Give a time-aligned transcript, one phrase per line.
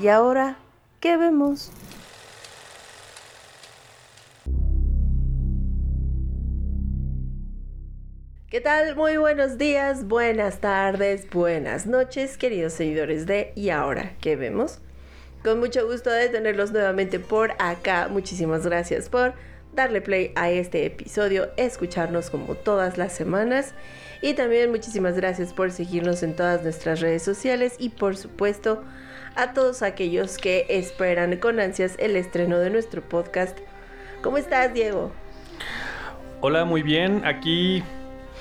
[0.00, 0.56] ¿Y ahora
[1.00, 1.72] qué vemos?
[8.48, 8.94] ¿Qué tal?
[8.94, 14.78] Muy buenos días, buenas tardes, buenas noches, queridos seguidores de ¿Y ahora qué vemos?
[15.42, 18.06] Con mucho gusto de tenerlos nuevamente por acá.
[18.08, 19.34] Muchísimas gracias por
[19.74, 23.74] darle play a este episodio, escucharnos como todas las semanas.
[24.22, 28.84] Y también muchísimas gracias por seguirnos en todas nuestras redes sociales y por supuesto
[29.38, 33.56] a todos aquellos que esperan con ansias el estreno de nuestro podcast.
[34.20, 35.12] ¿Cómo estás, Diego?
[36.40, 37.24] Hola, muy bien.
[37.24, 37.84] Aquí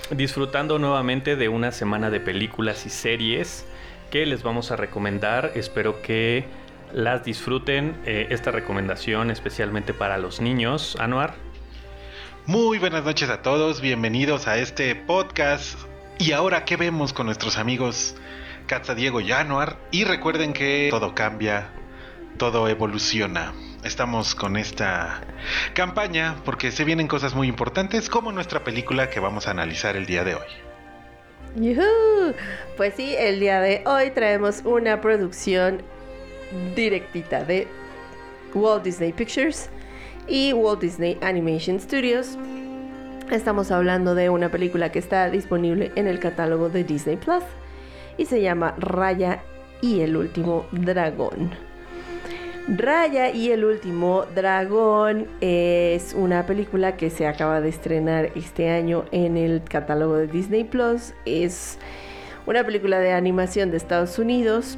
[0.10, 3.64] disfrutando nuevamente de una semana de películas y series
[4.10, 5.52] que les vamos a recomendar.
[5.54, 6.46] Espero que
[6.92, 7.96] las disfruten.
[8.06, 10.98] eh, esta recomendación especialmente para los niños.
[11.00, 11.36] Anuar.
[12.48, 15.78] Muy buenas noches a todos, bienvenidos a este podcast.
[16.18, 18.16] Y ahora, ¿qué vemos con nuestros amigos
[18.68, 19.78] Katza, Diego y Anuar?
[19.92, 21.70] Y recuerden que todo cambia,
[22.38, 23.54] todo evoluciona.
[23.86, 25.22] Estamos con esta
[25.74, 30.06] campaña porque se vienen cosas muy importantes como nuestra película que vamos a analizar el
[30.06, 30.48] día de hoy.
[31.56, 32.36] ¡Yujú!
[32.76, 35.82] Pues sí, el día de hoy traemos una producción
[36.76, 37.70] directita de
[38.54, 39.70] Walt Disney Pictures
[40.28, 42.38] y Walt Disney Animation Studios.
[43.32, 47.44] Estamos hablando de una película que está disponible en el catálogo de Disney Plus
[48.18, 49.44] y se llama Raya
[49.82, 51.52] y el último dragón.
[52.68, 59.06] Raya y el último dragón es una película que se acaba de estrenar este año
[59.12, 61.14] en el catálogo de Disney Plus.
[61.26, 61.78] Es
[62.46, 64.78] una película de animación de Estados Unidos.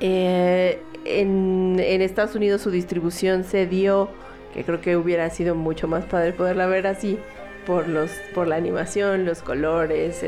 [0.00, 4.10] Eh, en, Estados Unidos su distribución se dio,
[4.52, 7.18] que creo que hubiera sido mucho más padre poderla ver así,
[7.66, 10.22] por, los, por la animación, los colores,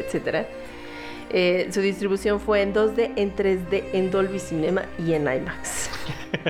[1.31, 1.73] etc.
[1.73, 5.91] su distribución fue en 2D, en 3D, en Dolby Cinema y en IMAX.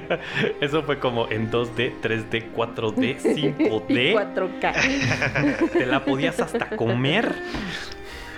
[0.61, 4.15] Eso fue como en 2D, 3D, 4D, y 5D.
[4.61, 5.71] 4K.
[5.73, 7.35] Te la podías hasta comer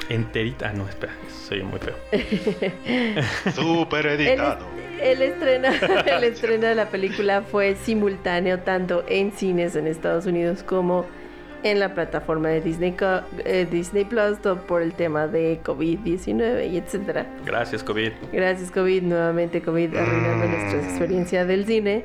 [0.09, 0.69] enterita.
[0.69, 1.97] Ah, no, espera, eso soy muy feo.
[3.55, 4.67] Súper El, editado.
[5.01, 5.69] el estreno,
[6.07, 11.26] el estreno de la película fue simultáneo tanto en cines en Estados Unidos como en
[11.75, 16.77] la plataforma de Disney, Co- eh, Disney Plus todo por el tema de COVID-19 y
[16.79, 17.27] etcétera.
[17.45, 18.13] Gracias, COVID.
[18.33, 20.51] Gracias COVID, nuevamente COVID arruinando Mm.
[20.51, 22.05] nuestra experiencia del cine.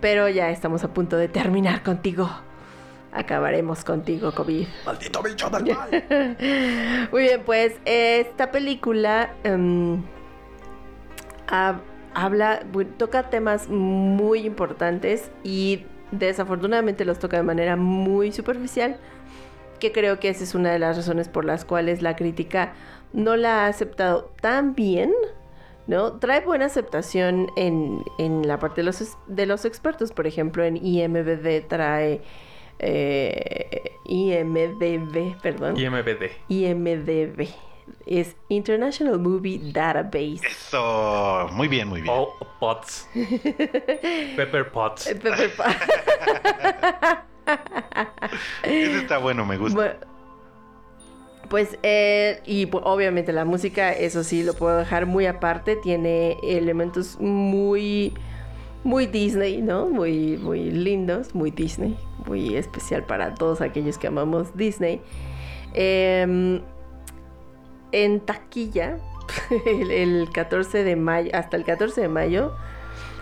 [0.00, 2.28] Pero ya estamos a punto de terminar contigo.
[3.12, 4.66] Acabaremos contigo, COVID.
[4.84, 6.36] Maldito bicho del mal.
[7.10, 10.02] Muy bien, pues esta película em,
[11.48, 11.80] hab-
[12.14, 12.60] habla,
[12.98, 15.84] toca temas muy importantes y
[16.18, 18.96] desafortunadamente los toca de manera muy superficial,
[19.80, 22.74] que creo que esa es una de las razones por las cuales la crítica
[23.12, 25.12] no la ha aceptado tan bien.
[25.88, 26.14] ¿No?
[26.14, 30.10] Trae buena aceptación en, en la parte de los, de los expertos.
[30.10, 32.22] Por ejemplo, en IMDb trae...
[32.80, 35.76] eh, IMDb, perdón.
[35.76, 36.30] IMBD.
[36.48, 37.48] IMDB.
[38.06, 40.40] Es International Movie Database.
[40.48, 42.14] Eso, muy bien, muy bien.
[42.16, 43.08] Oh, Pots.
[44.36, 45.06] Pepper Pots.
[45.08, 47.24] Eh, Pepper Pa-
[48.62, 49.74] Ese está bueno, me gusta.
[49.76, 49.94] Bueno,
[51.48, 55.76] pues, eh, y obviamente la música, eso sí, lo puedo dejar muy aparte.
[55.76, 58.14] Tiene elementos muy,
[58.82, 59.86] muy Disney, ¿no?
[59.86, 61.96] Muy, muy lindos, muy Disney.
[62.26, 65.00] Muy especial para todos aquellos que amamos Disney.
[65.72, 66.60] Em,
[67.92, 68.98] en taquilla,
[69.66, 72.52] el, el 14 de mayo, hasta el 14 de mayo,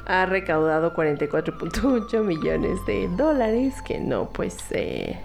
[0.06, 5.18] ha recaudado 44.8 millones de dólares, que no, pues, eh,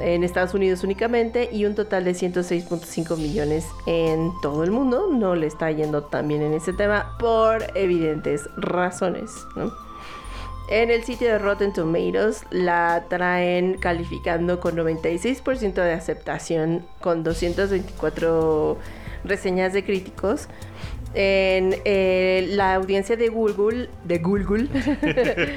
[0.00, 5.08] en Estados Unidos únicamente, y un total de 106.5 millones en todo el mundo.
[5.12, 9.87] No le está yendo tan bien en ese tema por evidentes razones, ¿no?
[10.70, 18.76] En el sitio de Rotten Tomatoes la traen calificando con 96% de aceptación, con 224
[19.24, 20.48] reseñas de críticos.
[21.14, 24.68] En eh, la audiencia de Google, de Google,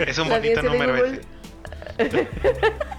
[0.07, 1.21] Es un la bonito audiencia de número Google-.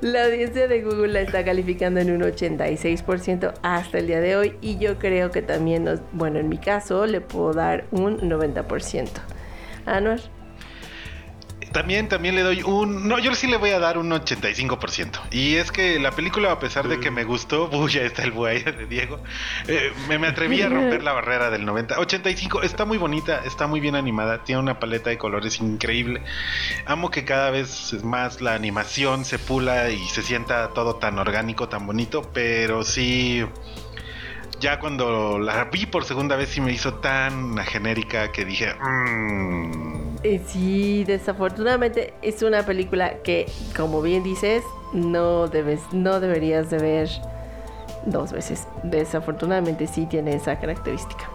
[0.00, 4.54] La audiencia de Google la está calificando en un 86% hasta el día de hoy
[4.60, 9.08] y yo creo que también, nos, bueno, en mi caso le puedo dar un 90%.
[9.96, 10.20] Anuar.
[11.72, 13.08] También, también le doy un...
[13.08, 15.20] No, yo sí le voy a dar un 85%.
[15.30, 18.32] Y es que la película, a pesar de que me gustó, uy, ya está el
[18.32, 19.20] buey de Diego,
[19.66, 21.98] eh, me, me atreví a romper la barrera del 90.
[21.98, 26.22] 85, está muy bonita, está muy bien animada, tiene una paleta de colores increíble.
[26.86, 31.68] Amo que cada vez más la animación se pula y se sienta todo tan orgánico,
[31.68, 33.44] tan bonito, pero sí
[34.60, 40.16] ya cuando la vi por segunda vez sí me hizo tan genérica que dije, "Mm".
[40.24, 43.46] Eh, sí, desafortunadamente es una película que,
[43.76, 47.08] como bien dices, no debes, no deberías de ver
[48.06, 48.66] dos veces.
[48.82, 51.28] Desafortunadamente sí tiene esa característica.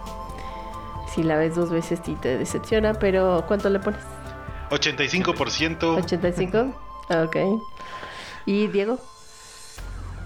[1.14, 4.02] Si la ves dos veces sí te decepciona, pero ¿cuánto le pones?
[4.72, 5.98] 85%.
[6.04, 6.74] 85.
[7.10, 7.38] Ok.
[8.46, 8.98] ¿Y Diego?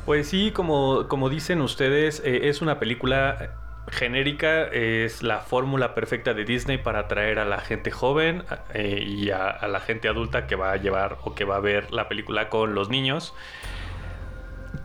[0.08, 3.50] Pues sí, como, como dicen ustedes, eh, es una película
[3.92, 9.32] genérica, es la fórmula perfecta de Disney para atraer a la gente joven eh, y
[9.32, 12.08] a, a la gente adulta que va a llevar o que va a ver la
[12.08, 13.36] película con los niños.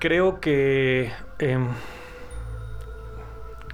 [0.00, 1.68] Creo que em,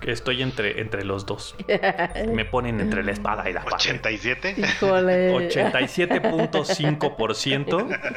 [0.03, 1.56] estoy entre, entre los dos.
[2.29, 3.77] Me ponen entre la espada y la pared.
[3.77, 4.55] 87.
[4.59, 5.33] Híjole.
[5.33, 7.99] 87.5%.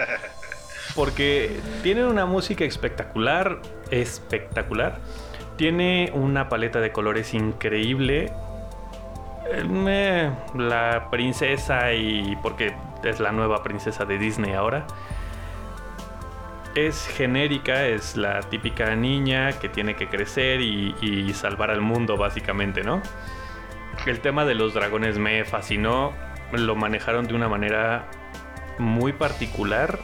[0.96, 5.00] Porque tienen una música espectacular, espectacular.
[5.56, 8.32] Tiene una paleta de colores increíble.
[9.52, 12.74] Eh, la princesa y porque
[13.04, 14.86] es la nueva princesa de Disney ahora.
[16.76, 22.16] Es genérica, es la típica niña que tiene que crecer y, y salvar al mundo
[22.16, 23.02] básicamente, ¿no?
[24.06, 26.14] El tema de los dragones me fascinó.
[26.54, 28.08] Lo manejaron de una manera
[28.78, 30.00] muy particular.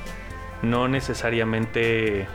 [0.61, 2.27] No necesariamente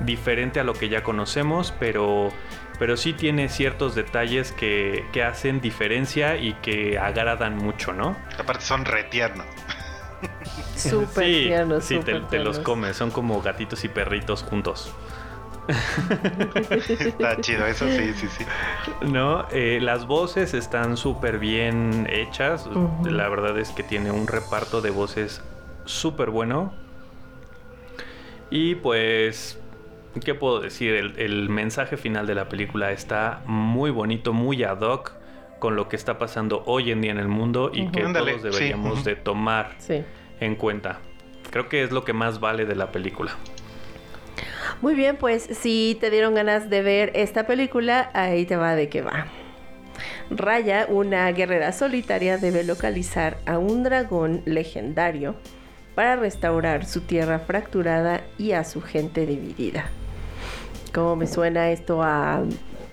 [0.00, 2.30] diferente a lo que ya conocemos, pero,
[2.78, 8.16] pero sí tiene ciertos detalles que, que hacen diferencia y que agradan mucho, ¿no?
[8.38, 9.46] Aparte son retiernos.
[10.76, 12.96] Súper sí, tiernos, sí, te, los comes.
[12.96, 14.92] Son como gatitos y perritos juntos.
[16.98, 18.44] Está chido, eso sí, sí, sí.
[19.02, 22.68] No, Eh, las voces están súper bien hechas.
[23.04, 25.42] La verdad es que tiene un reparto de voces
[25.84, 26.72] súper bueno.
[28.54, 29.58] Y pues,
[30.22, 30.92] ¿qué puedo decir?
[30.94, 35.12] El, el mensaje final de la película está muy bonito, muy ad hoc
[35.58, 38.42] con lo que está pasando hoy en día en el mundo y que Ándale, todos
[38.42, 40.02] deberíamos de tomar Sí.
[40.40, 40.98] en cuenta.
[41.50, 43.32] Creo que es lo que más vale de la película.
[44.82, 48.90] Muy bien, pues si te dieron ganas de ver esta película, ahí te va de
[48.90, 49.28] qué va.
[50.30, 55.36] Raya, una guerrera solitaria, debe localizar a un dragón legendario
[55.94, 59.86] para restaurar su tierra fracturada y a su gente dividida.
[60.94, 62.42] ¿Cómo me suena esto a,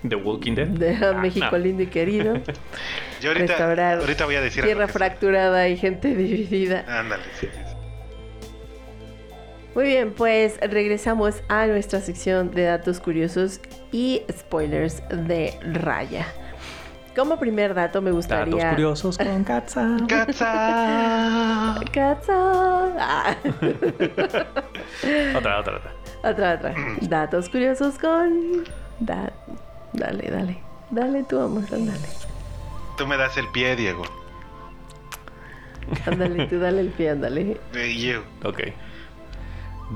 [0.08, 0.68] The Walking Dead.
[0.68, 1.58] de a Ah, México no.
[1.58, 2.34] lindo y querido?
[3.20, 6.84] Yo ahorita, Restaurar ahorita voy a decir Tierra fracturada y gente dividida.
[6.88, 7.58] Ándale, sí, sí.
[9.74, 13.60] Muy bien, pues regresamos a nuestra sección de datos curiosos
[13.92, 16.26] y spoilers de Raya.
[17.20, 18.46] Como primer dato me gustaría...
[18.56, 19.96] Datos curiosos con Katza.
[20.08, 21.74] Katza.
[21.92, 22.32] Katza.
[22.98, 23.36] Ah.
[25.36, 25.92] Otra, otra, otra.
[26.24, 26.74] otra, otra.
[27.02, 28.64] Datos curiosos con...
[29.00, 29.34] Da-
[29.92, 30.58] Dale, dale.
[30.90, 32.08] Dale tú, amor, ándale.
[32.96, 34.04] Tú me das el pie, Diego.
[36.06, 37.60] Ándale tú, dale el pie, ándale.
[37.74, 38.22] You.
[38.48, 38.60] Ok.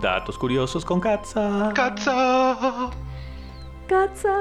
[0.03, 1.73] Datos curiosos con Katza.
[1.75, 2.91] Katza.
[3.89, 4.35] Katza.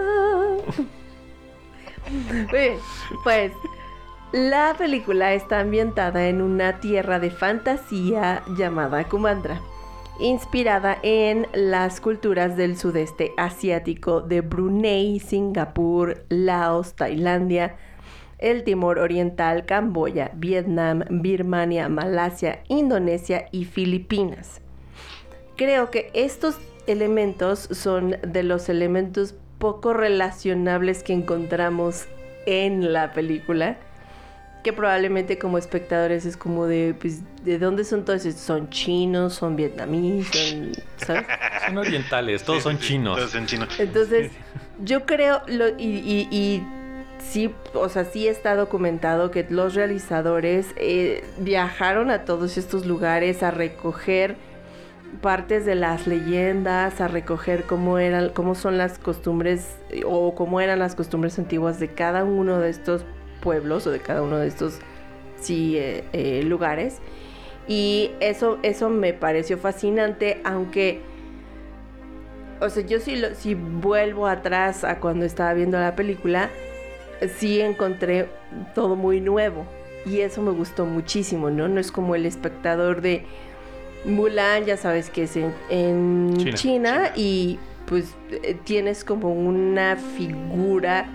[3.24, 3.52] Pues
[4.32, 9.62] la película está ambientada en una tierra de fantasía llamada Kumandra,
[10.20, 17.76] inspirada en las culturas del sudeste asiático de Brunei, Singapur, Laos, Tailandia,
[18.40, 24.62] el Timor Oriental, Camboya, Vietnam, Birmania, Malasia, Indonesia y Filipinas.
[25.56, 26.58] Creo que estos
[26.88, 32.06] elementos son de los elementos poco relacionables que encontramos
[32.46, 33.78] en la película.
[34.62, 38.44] Que probablemente como espectadores es como de, pues, ¿de dónde son todos estos?
[38.44, 39.36] ¿Son chinos?
[39.36, 40.28] ¿Son vietnamíes?
[40.28, 40.72] Son,
[41.06, 41.26] ¿Sabes?
[41.66, 43.18] Son orientales, todos Sí, son sí, chinos.
[43.18, 43.70] Todos son chinos.
[43.80, 44.32] Entonces,
[44.84, 46.64] yo creo, lo, y, y- y
[47.20, 53.44] sí, o sea, sí está documentado que los realizadores eh, viajaron a todos estos lugares
[53.44, 54.36] a recoger
[55.22, 60.62] partes de las leyendas, a recoger cómo eran, cómo son las costumbres eh, o cómo
[60.62, 63.06] eran las costumbres antiguas de cada uno de estos
[63.42, 64.80] pueblos o de cada uno de estos
[65.40, 67.00] sí, eh, eh, lugares.
[67.68, 71.02] Y eso, eso me pareció fascinante, aunque
[72.60, 76.50] o sea, yo lo, si vuelvo atrás a cuando estaba viendo la película,
[77.38, 78.30] sí encontré
[78.74, 79.66] todo muy nuevo.
[80.06, 81.68] Y eso me gustó muchísimo, ¿no?
[81.68, 83.26] No es como el espectador de
[84.06, 86.54] Mulan, ya sabes que es en, en China.
[86.56, 91.06] China, y pues eh, tienes como una figura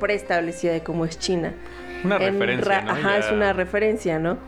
[0.00, 1.52] preestablecida de cómo es China.
[2.04, 2.78] Una En referencia.
[2.78, 4.38] Ajá, Ya- es una referencia, ¿no?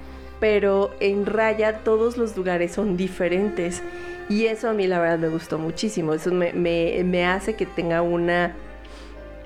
[0.40, 3.82] Pero en Raya todos los lugares son diferentes.
[4.28, 6.12] Y eso a mí la verdad me gustó muchísimo.
[6.12, 8.54] Eso me, me- me hace que tenga una,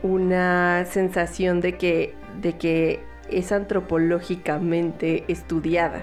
[0.03, 6.03] una sensación de que, de que es antropológicamente estudiada.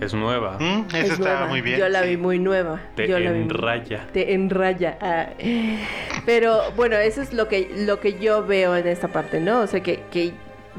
[0.00, 0.58] Es nueva.
[0.60, 1.46] Mm, esa Es está nueva.
[1.46, 1.78] muy bien.
[1.78, 2.08] Yo la sí.
[2.10, 2.80] vi muy nueva.
[2.94, 4.06] Te Yo la vi- enraya.
[4.12, 4.98] te enraya.
[5.00, 5.26] ah.
[6.26, 9.60] Pero bueno, eso es lo que, lo que yo veo en esta parte, ¿no?
[9.60, 10.32] O sea que, que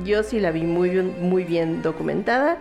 [0.03, 2.57] yo sí la vi muy bien, muy bien documentada.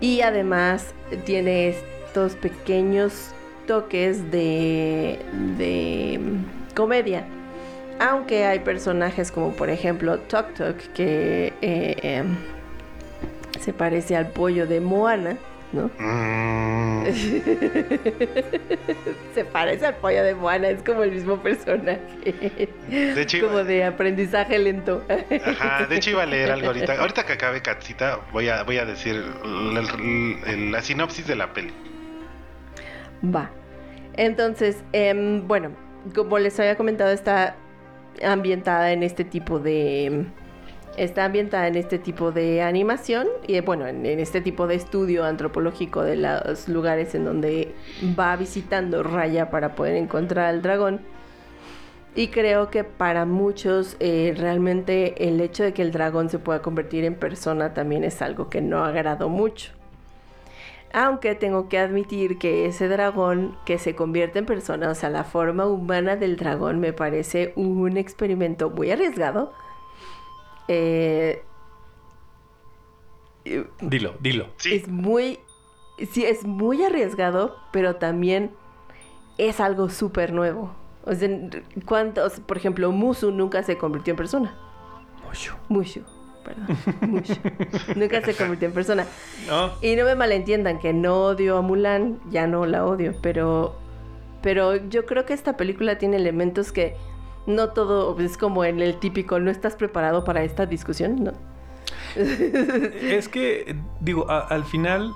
[0.00, 3.32] Y además tiene estos pequeños
[3.66, 5.18] toques de,
[5.58, 7.24] de mm, comedia.
[7.98, 12.36] Aunque hay personajes como por ejemplo Tok Tok que eh, em,
[13.60, 15.36] se parece al pollo de Moana,
[15.74, 15.90] ¿no?
[15.98, 17.04] Mm,
[19.34, 22.00] Se parece al pollo de Moana, es como el mismo personaje.
[22.88, 25.02] de hecho, iba- Como de aprendizaje lento.
[25.46, 27.00] Ajá, de hecho iba a leer algo ahorita.
[27.00, 29.82] Ahorita que acabe Katsita, voy a, voy a decir la,
[30.70, 31.72] la- sinopsis de la peli.
[33.24, 33.50] Va.
[34.16, 35.70] Entonces, em, bueno,
[36.14, 37.56] como les había comentado, está
[38.22, 40.26] ambientada en este tipo de.
[40.96, 45.24] Está ambientada en este tipo de animación y bueno, en, en este tipo de estudio
[45.24, 47.74] antropológico de los lugares en donde
[48.18, 51.00] va visitando Raya para poder encontrar al dragón.
[52.16, 56.62] Y creo que para muchos eh, realmente el hecho de que el dragón se pueda
[56.62, 59.72] convertir en persona también es algo que no agradó mucho.
[60.92, 65.24] Aunque tengo que admitir que ese dragón que se convierte en persona, o sea, la
[65.24, 69.52] forma humana del dragón, me parece un experimento muy arriesgado.
[70.68, 71.42] Eh,
[73.80, 74.46] Dilo, dilo.
[74.56, 75.38] Sí, es muy.
[76.10, 78.50] Sí, es muy arriesgado, pero también
[79.38, 80.74] es algo súper nuevo.
[81.04, 81.28] O sea,
[81.84, 82.40] ¿cuántos?
[82.40, 84.56] Por ejemplo, Musu nunca se convirtió en persona.
[85.24, 85.54] Mushu.
[85.68, 86.00] Mushu,
[86.42, 86.66] perdón.
[87.10, 87.34] Mushu.
[87.96, 89.06] nunca se convirtió en persona.
[89.46, 93.76] No, Y no me malentiendan que no odio a Mulan, ya no la odio, pero
[94.42, 96.96] pero yo creo que esta película tiene elementos que
[97.46, 101.32] no todo es como en el típico no estás preparado para esta discusión, ¿no?
[102.16, 105.12] Es que, digo, al final,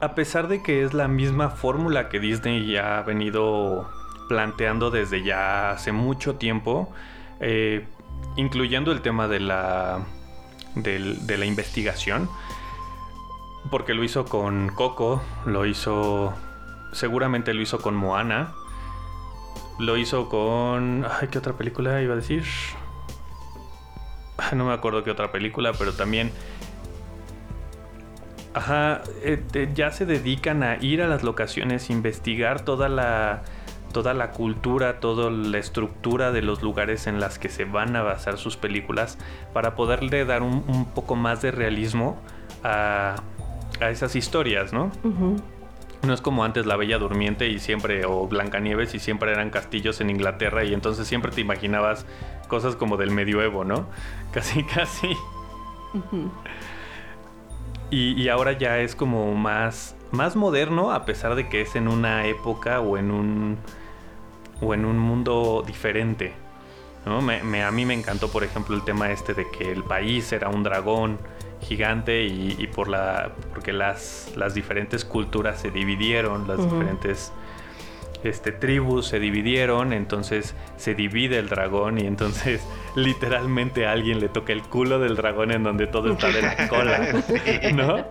[0.00, 3.88] a pesar de que es la misma fórmula que Disney ya ha venido
[4.28, 6.90] planteando desde ya hace mucho tiempo,
[7.40, 7.86] eh,
[8.36, 10.00] incluyendo el tema de la,
[10.74, 12.28] de la investigación,
[13.70, 16.34] porque lo hizo con Coco, lo hizo,
[16.92, 18.54] seguramente lo hizo con Moana,
[19.78, 21.06] lo hizo con...
[21.20, 22.44] Ay, ¿qué otra película iba a decir?
[24.54, 26.32] No me acuerdo qué otra película, pero también
[28.54, 33.44] Ajá, eh, ya se dedican a ir a las locaciones, investigar toda la,
[33.92, 38.02] toda la cultura, toda la estructura de los lugares en las que se van a
[38.02, 39.16] basar sus películas
[39.54, 42.20] para poderle dar un, poco más de realismo
[42.62, 43.16] a,
[43.80, 44.92] a esas historias, ¿no?
[45.02, 45.36] Ujú.
[46.02, 50.00] No es como antes La Bella Durmiente y siempre, o Blancanieves y siempre eran castillos
[50.00, 52.06] en Inglaterra y entonces siempre te imaginabas
[52.48, 53.86] cosas como del medioevo, ¿no?
[54.32, 55.16] Casi, casi.
[57.90, 62.26] Y ahora ya es como más, más moderno, a pesar de que es en una
[62.26, 63.58] época o en un,
[64.62, 66.32] o en un mundo diferente.
[67.04, 67.20] ¿no?
[67.20, 70.32] Me- me- a mí me encantó, por ejemplo, el tema este de que el país
[70.32, 71.18] era un dragón
[71.62, 77.32] gigante y, y por la, porque las, las diferentes culturas se dividieron, las diferentes
[78.24, 82.62] este, tribus se dividieron, entonces se divide el dragón y entonces
[82.94, 86.68] literalmente a alguien le toca el culo del dragón en donde todo está de la
[86.68, 87.08] cola,
[87.74, 88.04] ¿no?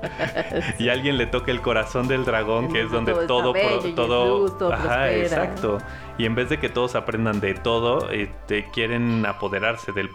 [0.79, 3.85] Y alguien le toca el corazón del dragón que es donde Todo todo, pro- bello
[3.85, 5.17] y es todo, luz, todo ajá, prospera.
[5.17, 5.77] exacto.
[6.17, 10.09] Y en vez de que todos aprendan de todo, este, quieren apoderarse del,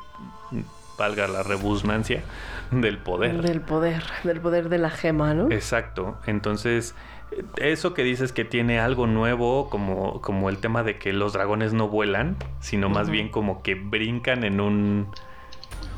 [0.99, 2.23] valga la rebusnancia,
[2.71, 3.43] del poder.
[3.43, 5.51] Del poder, del poder de la gema, ¿no?
[5.51, 6.17] Exacto.
[6.27, 6.95] Entonces,
[7.57, 11.73] eso que dices que tiene algo nuevo, como, como el tema de que los dragones
[11.73, 15.09] no vuelan, sino más bien como que brincan en un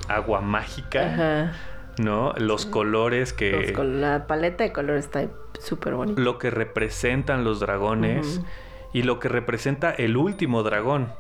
[0.09, 1.53] agua mágica, Ajá.
[1.99, 2.33] ¿no?
[2.39, 3.51] Los colores que...
[3.53, 5.27] Los col- la paleta de color está
[5.61, 6.21] súper bonita.
[6.21, 8.41] Lo que representan los dragones
[8.95, 11.13] y lo que representa el último dragón,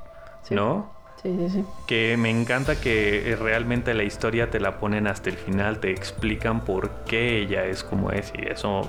[0.42, 0.54] Sí.
[0.54, 0.90] ¿no?
[1.22, 1.64] Sí, sí, sí.
[1.86, 5.90] Que me encanta que eh, realmente la historia te la ponen hasta el final, te
[5.90, 8.88] explican por qué ella es como es y eso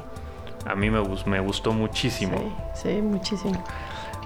[0.66, 2.38] a mí me, gus- me gustó muchísimo.
[2.76, 3.64] Sí, sí, muchísimo.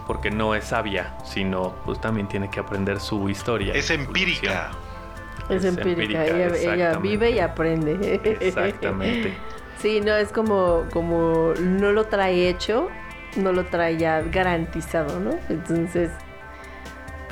[0.06, 3.74] porque no es sabia, sino pues también tiene que aprender su historia.
[3.74, 4.72] Es empírica.
[5.50, 8.20] Es, Es empírica, empírica, ella, ella vive y aprende.
[8.42, 9.34] Exactamente.
[9.80, 12.88] Sí, no, es como, como no lo trae hecho,
[13.36, 15.32] no lo trae ya garantizado, ¿no?
[15.50, 16.10] Entonces,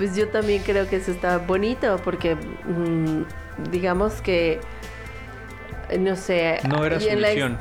[0.02, 4.60] pues yo también creo que eso está bonito porque mm, digamos que,
[6.00, 6.58] no sé...
[6.68, 7.60] No era su en la.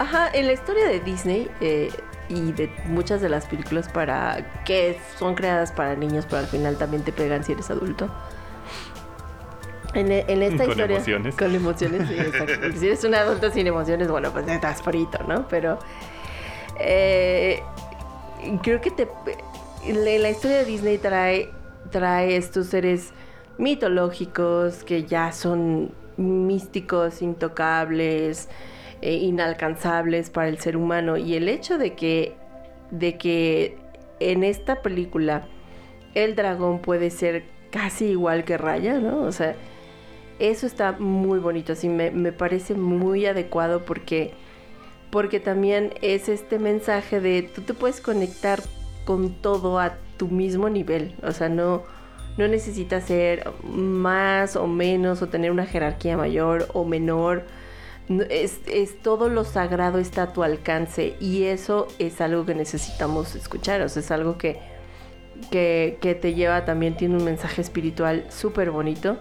[0.00, 1.88] Ajá, en la historia de Disney eh,
[2.28, 6.76] y de muchas de las películas para que son creadas para niños, pero al final
[6.78, 8.08] también te pegan si eres adulto.
[9.94, 10.96] En, e- en esta Con historia.
[10.96, 11.36] emociones.
[11.36, 12.72] Con emociones, sí, exacto.
[12.76, 15.46] Si eres un adulto sin emociones, bueno, pues estás frito, ¿no?
[15.46, 15.78] Pero.
[16.80, 17.62] eh,
[18.64, 19.06] creo que te.
[19.86, 21.50] La, la historia de Disney trae,
[21.90, 23.12] trae estos seres
[23.58, 28.48] mitológicos que ya son místicos, intocables,
[29.00, 31.16] eh, inalcanzables para el ser humano.
[31.16, 32.34] Y el hecho de que,
[32.90, 33.78] de que
[34.20, 35.46] en esta película
[36.14, 39.20] el dragón puede ser casi igual que Raya, ¿no?
[39.22, 39.54] O sea,
[40.38, 44.32] eso está muy bonito, así me, me parece muy adecuado porque,
[45.10, 48.60] porque también es este mensaje de tú te puedes conectar
[49.04, 51.84] con todo a tu mismo nivel, o sea, no,
[52.36, 57.44] no necesitas ser más o menos o tener una jerarquía mayor o menor.
[58.08, 62.54] No, Es, es todo lo sagrado está a tu alcance y eso es algo que
[62.54, 64.58] necesitamos escuchar, o sea, es algo que,
[65.50, 69.18] que, que te lleva también, tiene un mensaje espiritual súper bonito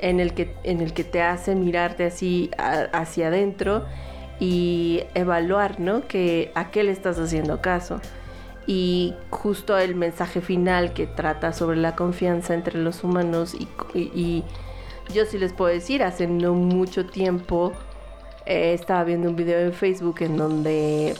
[0.00, 3.84] en el, que, en el que te hace mirarte así a- hacia adentro
[4.40, 6.06] y evaluar, ¿no?
[6.08, 8.00] Que a qué le estás haciendo caso.
[8.66, 13.54] Y justo el mensaje final que trata sobre la confianza entre los humanos
[13.94, 14.44] y,
[15.12, 17.72] yo sí les puedo decir, hace no mucho tiempo
[18.46, 21.14] eh, estaba viendo un video en Facebook en donde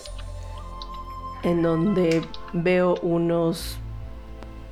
[1.43, 2.23] en donde
[2.55, 3.79] veo unos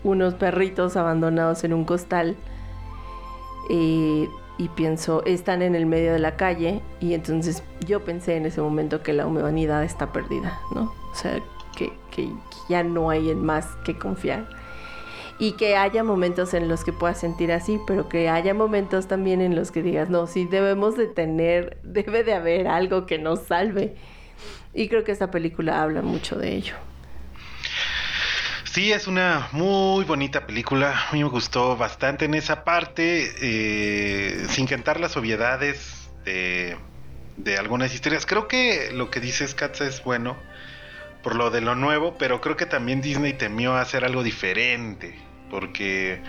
[0.03, 2.37] unos perritos abandonados en un costal
[3.69, 8.47] y, y pienso, están en el medio de la calle y entonces yo pensé en
[8.47, 10.93] ese momento que la humanidad está perdida, ¿no?
[11.11, 11.41] O sea,
[11.77, 11.93] que,
[12.69, 14.49] ya no hay en más que confiar.
[15.39, 19.41] Y que haya momentos en los que puedas sentir así, pero que haya momentos también
[19.41, 23.41] en los que digas, no, sí debemos de tener, debe de haber algo que nos
[23.41, 23.97] salve.
[24.75, 26.75] Y creo que esta película habla mucho de ello.
[28.65, 31.09] Sí, es una muy bonita película.
[31.09, 36.79] A mí me gustó bastante en esa parte, eh, sin cantar las obviedades de,
[37.37, 38.25] de algunas historias.
[38.25, 40.39] Creo que lo que dices, Katza, es bueno
[41.23, 45.15] por lo de lo nuevo, pero creo que también Disney temió hacer algo diferente,
[45.51, 46.21] porque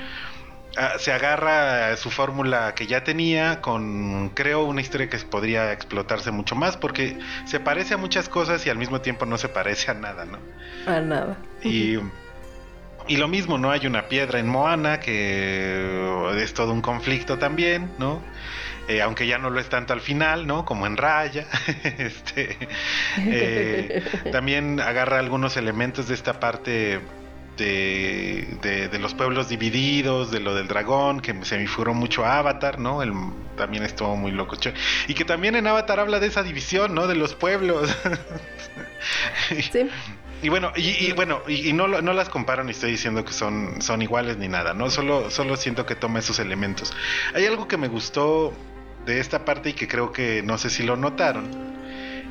[0.77, 5.71] ah, se agarra a su fórmula que ya tenía con, creo, una historia que podría
[5.71, 9.49] explotarse mucho más, porque se parece a muchas cosas y al mismo tiempo no se
[9.49, 10.37] parece a nada, ¿no?
[10.85, 11.37] A nada.
[11.63, 11.97] Y,
[13.07, 13.71] y lo mismo, ¿no?
[13.71, 18.21] Hay una piedra en Moana que es todo un conflicto también, ¿no?
[18.87, 20.65] Eh, aunque ya no lo es tanto al final, ¿no?
[20.65, 21.47] Como en Raya.
[21.97, 22.57] este,
[23.17, 26.99] eh, también agarra algunos elementos de esta parte
[27.57, 32.79] de, los pueblos divididos, de lo del dragón, que se me figuró mucho a Avatar,
[32.79, 33.01] ¿no?
[33.01, 33.13] El,
[33.55, 34.57] también estuvo muy loco.
[35.07, 37.07] Y que también en Avatar habla de esa división, ¿no?
[37.07, 37.95] De los pueblos.
[39.73, 39.89] Sí.
[40.43, 43.33] Y bueno, y, y bueno, y, y no, no las comparo ni estoy diciendo que
[43.33, 44.89] son, son iguales ni nada, ¿no?
[44.91, 46.93] Solo, solo siento que toma esos elementos.
[47.33, 48.53] Hay algo que me gustó
[49.05, 51.49] de esta parte y que creo que no sé si lo notaron.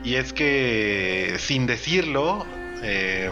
[0.04, 2.44] Y es que sin decirlo,
[2.82, 3.30] eh,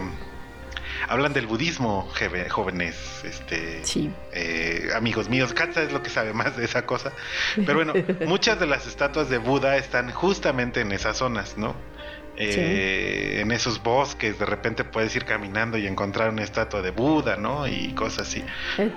[1.09, 2.09] hablan del budismo,
[2.51, 4.11] jóvenes, este, Sí.
[4.33, 5.53] eh, amigos míos.
[5.53, 7.13] Katza es lo que sabe más de esa cosa.
[7.57, 7.93] Pero bueno,
[8.27, 11.75] muchas de las estatuas de Buda están justamente en esas zonas, ¿no?
[12.41, 17.37] Eh, En esos bosques, de repente puedes ir caminando y encontrar una estatua de Buda,
[17.37, 17.67] ¿no?
[17.69, 18.45] Y cosas así.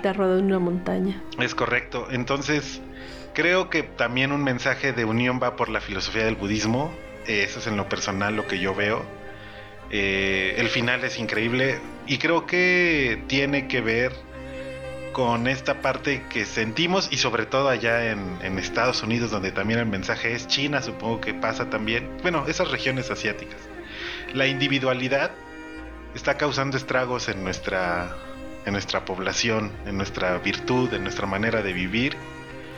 [0.02, 1.22] Te rodea una montaña.
[1.38, 2.08] Es correcto.
[2.10, 2.80] Entonces,
[3.34, 6.92] creo que también un mensaje de unión va por la filosofía del budismo.
[7.26, 9.02] Eh, Eso es en lo personal lo que yo veo.
[9.90, 14.12] Eh, el final es increíble y creo que tiene que ver
[15.14, 19.78] con esta parte que sentimos y sobre todo allá en, en Estados Unidos donde también
[19.80, 22.18] el mensaje es China, supongo que pasa también.
[22.20, 23.60] Bueno, esas regiones asiáticas.
[24.34, 25.30] La individualidad
[26.14, 28.14] está causando estragos en nuestra
[28.66, 32.16] en nuestra población, en nuestra virtud, en nuestra manera de vivir.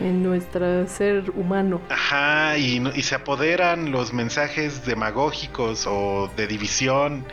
[0.00, 1.80] En nuestro ser humano.
[1.88, 7.24] Ajá, y, y se apoderan los mensajes demagógicos o de división,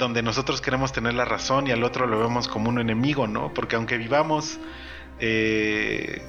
[0.00, 3.54] donde nosotros queremos tener la razón y al otro lo vemos como un enemigo, ¿no?
[3.54, 4.58] Porque aunque vivamos
[5.20, 6.20] eh,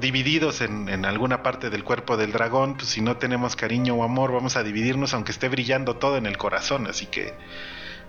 [0.00, 4.02] divididos en, en alguna parte del cuerpo del dragón, pues si no tenemos cariño o
[4.02, 6.88] amor, vamos a dividirnos aunque esté brillando todo en el corazón.
[6.88, 7.34] Así que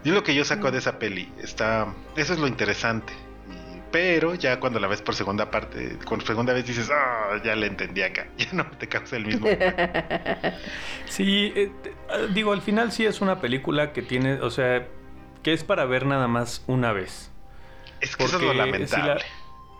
[0.04, 1.32] es lo que yo saco de esa peli.
[1.40, 3.14] Está, eso es lo interesante.
[3.92, 7.68] Pero ya cuando la ves por segunda parte, con segunda vez dices, ah, ya le
[7.68, 8.28] entendí acá.
[8.38, 9.48] Ya no te causa el mismo.
[11.06, 11.72] Sí, eh,
[12.10, 14.86] eh, digo, al final sí es una película que tiene, o sea,
[15.42, 17.32] que es para ver nada más una vez.
[18.02, 19.24] es que eso es lo lamentable.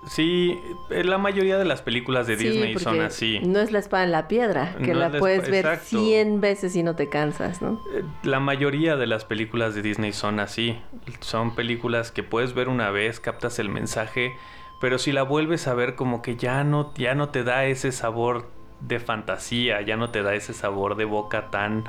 [0.06, 0.58] Sí,
[0.90, 3.40] eh, la mayoría de las películas de Sí, Disney son así.
[3.40, 6.00] No es la espada en la piedra, que No la es la puedes ver exacto.
[6.00, 7.82] 100 veces y no te cansas, ¿no?
[7.94, 10.80] Eh, La mayoría de las películas de Disney son así.
[11.20, 14.34] Son películas que puedes ver una vez, captas el mensaje,
[14.80, 17.92] pero si la vuelves a ver como que ya no, ya no te da ese
[17.92, 18.48] sabor
[18.80, 21.84] de fantasía, ya no te da ese sabor de boca tan,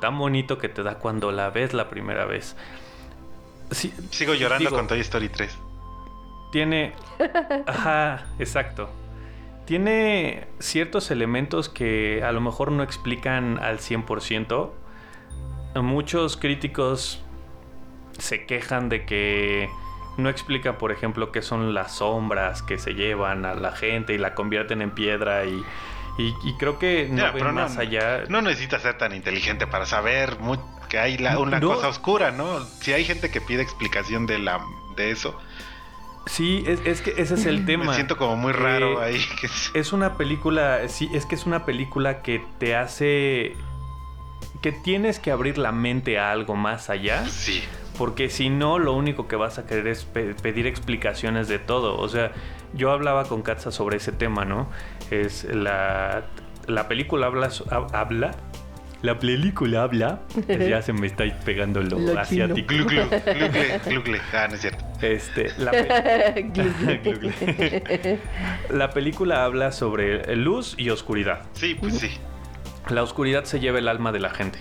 [0.00, 2.56] tan bonito que te da cuando la ves la primera vez.
[3.70, 5.58] Sí, Sigo llorando digo, con Toy Story 3.
[6.56, 6.92] Tiene.
[7.66, 8.88] Ajá, exacto.
[9.66, 14.70] Tiene ciertos elementos que a lo mejor no explican al 100%.
[15.82, 17.20] Muchos críticos
[18.18, 19.68] se quejan de que
[20.16, 24.18] no explica, por ejemplo, qué son las sombras que se llevan a la gente y
[24.18, 25.62] la convierten en piedra y,
[26.16, 28.22] y- y creo que no Ya, ven más allá.
[28.30, 30.38] No necesitas ser tan inteligente para saber
[30.88, 31.74] que hay la- una No.
[31.74, 32.60] cosa oscura, ¿no?
[32.80, 34.58] Si hay gente que pide explicación de la
[34.96, 35.38] de eso,
[36.26, 37.86] Sí, es, es que ese es el tema.
[37.86, 39.20] me siento como muy raro Eh, ahí.
[39.40, 43.54] que es- una película, sí, es que es una película que te hace
[44.62, 47.62] que tienes que abrir la mente a algo más allá, Sí.
[47.96, 51.96] porque si no, lo único que vas a querer es pe- pedir explicaciones de todo.
[51.98, 52.32] O sea,
[52.74, 54.68] yo hablaba con Katza sobre ese tema, ¿no?
[55.10, 56.24] Es la,
[56.66, 57.50] la película habla,
[57.92, 58.34] habla,
[59.02, 62.20] la película habla, ya se me está pegando lo, Lo chino.
[62.20, 62.74] asiático.
[62.74, 63.02] Glu, glu,
[63.86, 64.20] glugle.
[64.32, 64.84] Ah, no es cierto.
[65.02, 66.50] Este, la, pe-
[68.70, 71.42] la película habla sobre luz y oscuridad.
[71.52, 72.10] Sí, pues sí.
[72.88, 74.58] La oscuridad se lleva el alma de la gente.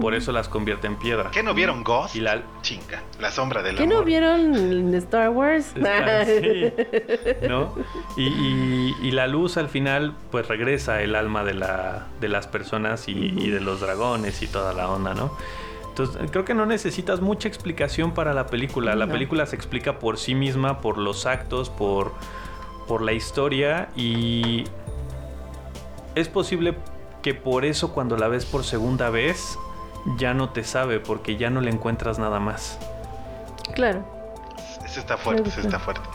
[0.00, 1.30] Por eso las convierte en piedra.
[1.32, 2.16] ¿Qué no vieron Ghost?
[2.16, 3.96] Y la- Chinga, la sombra del ¿Qué amor.
[3.96, 5.66] no vieron Star Wars?
[5.76, 6.72] Está- sí,
[7.48, 7.74] ¿no?
[8.16, 12.46] Y, y- y la luz al final, pues regresa el alma de, la, de las
[12.46, 15.36] personas y, y de los dragones y toda la onda, ¿no?
[15.90, 18.94] Entonces, creo que no necesitas mucha explicación para la película.
[18.94, 19.12] La No.
[19.12, 22.12] película se explica por sí misma, por los actos, por,
[22.88, 24.64] por la historia y
[26.14, 26.76] es posible
[27.22, 29.58] que por eso cuando la ves por segunda vez
[30.16, 32.78] ya no te sabe porque ya no le encuentras nada más.
[33.74, 34.04] Claro.
[34.84, 36.08] Ese está fuerte, ese Claro, está fuerte.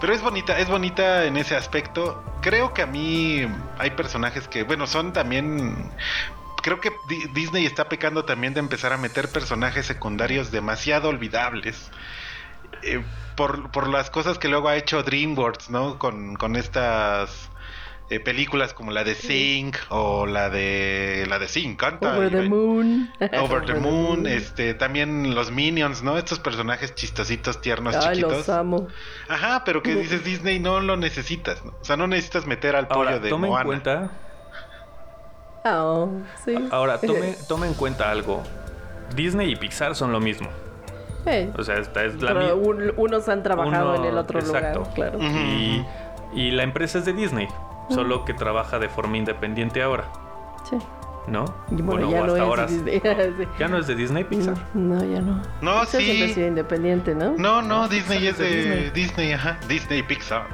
[0.00, 2.22] Pero es bonita, es bonita en ese aspecto.
[2.40, 3.46] Creo que a mí
[3.78, 5.90] hay personajes que, bueno, son también...
[6.62, 11.90] Creo que Di- Disney está pecando también de empezar a meter personajes secundarios demasiado olvidables.
[12.82, 13.02] Eh,
[13.36, 15.98] por, por las cosas que luego ha hecho DreamWorks, ¿no?
[15.98, 17.49] Con, con estas
[18.10, 22.16] eh, películas como la de Sing o la de la de Sing, canta.
[22.16, 23.10] Over the moon.
[23.40, 26.18] Over the Moon, este, también los Minions, ¿no?
[26.18, 28.32] Estos personajes chistositos, tiernos, Ay, chiquitos.
[28.38, 28.88] los amo.
[29.28, 31.72] Ajá, pero que dices Disney no lo necesitas, ¿no?
[31.80, 33.64] O sea, no necesitas meter al pollo Ahora, de tome en Moana.
[33.66, 34.10] cuenta
[35.64, 36.08] Oh,
[36.44, 36.54] sí.
[36.70, 38.42] Ahora, tome, tome en cuenta algo.
[39.14, 40.48] Disney y Pixar son lo mismo.
[41.26, 44.38] Hey, O sea, esta es la pero un- unos han trabajado Uno- en el otro
[44.40, 44.78] exacto.
[44.80, 45.18] lugar, claro.
[45.20, 45.84] Y,
[46.32, 47.46] y la empresa es de Disney,
[47.90, 50.04] solo que trabaja de forma independiente ahora,
[50.68, 50.76] Sí.
[51.26, 51.44] ¿no?
[51.70, 52.66] Y bueno, o ya no hasta es ahora.
[52.68, 53.00] Disney.
[53.00, 53.44] Sí.
[53.58, 54.56] Ya no es de Disney Pixar.
[54.74, 55.42] No, no, ya no.
[55.60, 56.34] No, Pixar siempre ha sí.
[56.34, 57.34] sido independiente, ¿no?
[57.36, 58.90] No, no, Disney es es de Disney.
[58.90, 59.32] Disney.
[59.32, 59.58] ajá.
[59.68, 60.46] Disney Pixar.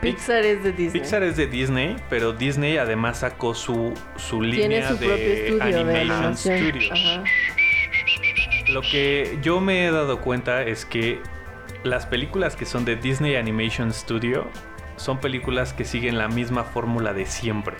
[0.00, 1.00] Pixar es de Disney.
[1.00, 5.62] Pixar es de Disney, pero Disney además sacó su, su Tiene línea su de estudio
[5.80, 6.36] Animation.
[6.36, 6.90] Studios.
[6.92, 7.24] Ajá.
[8.70, 11.20] Lo que yo me he dado cuenta es que
[11.84, 14.46] las películas que son de Disney Animation Studio
[14.96, 17.76] son películas que siguen la misma fórmula de siempre.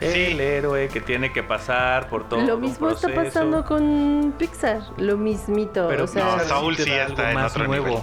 [0.00, 0.06] Sí.
[0.06, 4.80] El héroe que tiene que pasar por todo Lo un mismo está pasando con Pixar.
[4.96, 5.88] Lo mismito.
[5.88, 8.02] Pero o sea, No, Pixar Soul te sí está en más otro nuevo.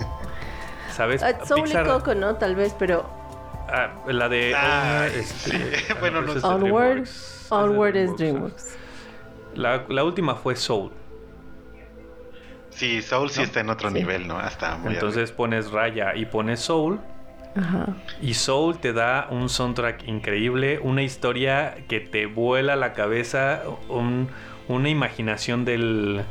[0.92, 1.22] ¿Sabes?
[1.22, 2.36] ah, Soul Pixar- y Coco, ¿no?
[2.36, 3.08] Tal vez, pero
[3.68, 5.86] ah, la de Ay, este, sí.
[5.90, 7.08] ah, Bueno, no Onward,
[7.48, 8.16] Onward es.
[8.16, 8.76] DreamWorks.
[9.54, 10.92] La, la última fue Soul.
[12.76, 13.94] Sí, Soul sí está en otro Sí.
[13.94, 14.38] nivel, ¿no?
[14.38, 17.00] Hasta muy Entonces pones Raya y pones Soul.
[17.56, 17.86] Ajá.
[18.20, 24.28] Y Soul te da un soundtrack increíble, una historia que te vuela la cabeza, un-
[24.68, 26.22] una imaginación del,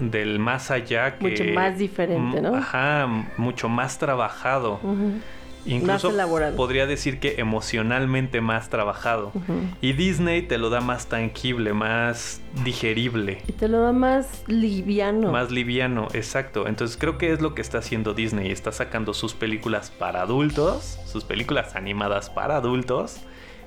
[0.00, 1.28] del más allá que...
[1.28, 2.56] Mucho más diferente, ¿no?
[2.56, 4.80] Ajá, mucho más trabajado.
[4.82, 5.20] Ujú.
[5.64, 6.56] Incluso Más elaborado.
[6.56, 9.32] podría decir que emocionalmente más trabajado.
[9.80, 13.42] Y Disney te lo da más tangible, más digerible.
[13.46, 15.30] Y te lo da más liviano.
[15.30, 16.66] Más liviano, exacto.
[16.66, 18.50] Entonces creo que es lo que está haciendo Disney.
[18.50, 23.18] Está sacando sus películas para adultos, sus películas animadas para adultos.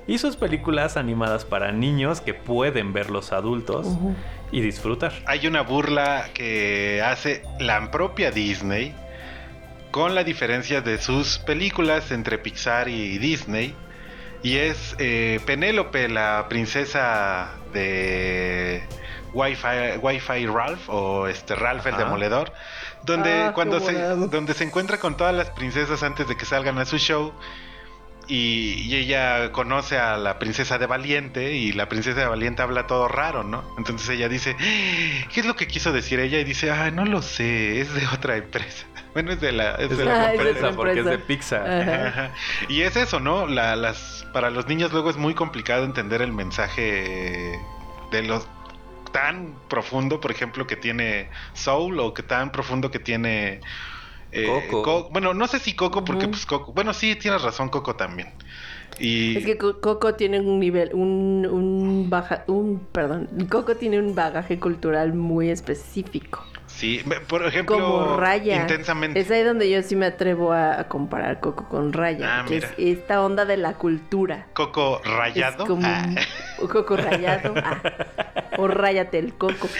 [0.08, 3.88] y sus películas animadas para niños que pueden ver los adultos
[4.52, 5.12] y disfrutar.
[5.26, 8.94] Hay una burla que hace la propia Disney
[9.96, 13.74] con la diferencia de sus películas entre Pixar y Disney.
[14.42, 18.82] Y es eh, Penélope, la princesa de
[19.32, 22.04] Wi-Fi, Wi-Fi Ralph o este Ralph el Ajá.
[22.04, 22.52] Demoledor,
[23.04, 26.76] donde Ah, cuando se donde se encuentra con todas las princesas antes de que salgan
[26.78, 27.32] a su show
[28.28, 32.86] y, y ella conoce a la princesa de Valiente y la princesa de Valiente habla
[32.86, 33.64] todo raro, ¿no?
[33.78, 34.58] Entonces ella dice,
[35.32, 36.38] ¿qué es lo que quiso decir ella?
[36.38, 38.86] Y dice, ah, no lo sé, es de otra empresa.
[39.16, 41.18] Bueno, es de la, es Es de la la es de empresa porque es de.
[41.18, 41.66] Pixar.
[41.66, 42.08] Ajá.
[42.08, 42.30] Ajá.
[42.68, 43.46] Y es eso, ¿no?
[43.46, 47.58] La- las, para los niños luego es muy complicado entender el mensaje
[48.10, 48.46] de los
[49.12, 53.60] tan profundo, por ejemplo, que tiene Soul o que tan profundo que tiene
[54.32, 54.82] eh, Coco.
[54.82, 58.28] Co- bueno, no sé si Coco, porque pues Coco, bueno, sí tienes razón, Coco también.
[58.98, 63.98] Y Es que Co- Coco tiene un nivel, un, un baja, un, perdón, Coco tiene
[63.98, 66.44] un bagaje cultural muy específico.
[66.76, 68.56] Sí, por ejemplo, Como Raya.
[68.62, 69.18] intensamente.
[69.18, 72.40] Es ahí donde yo sí me atrevo a, comparar Coco con Raya.
[72.40, 72.90] Ah, que es mira.
[72.92, 74.46] esta onda de la cultura.
[74.52, 75.64] Coco rayado.
[75.64, 76.06] Es como Ah.
[76.60, 77.54] un coco rayado.
[77.56, 77.80] ah.
[78.58, 79.68] O ráyate el coco.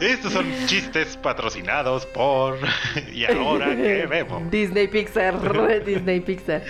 [0.00, 2.58] Estos son chistes patrocinados por
[3.12, 4.50] y ahora que vemos.
[4.50, 5.34] Disney Pixar.
[5.84, 6.62] Disney Pixar.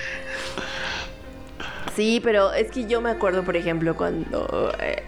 [1.97, 5.03] Sí, pero es que yo me acuerdo, por ejemplo, cuando eh,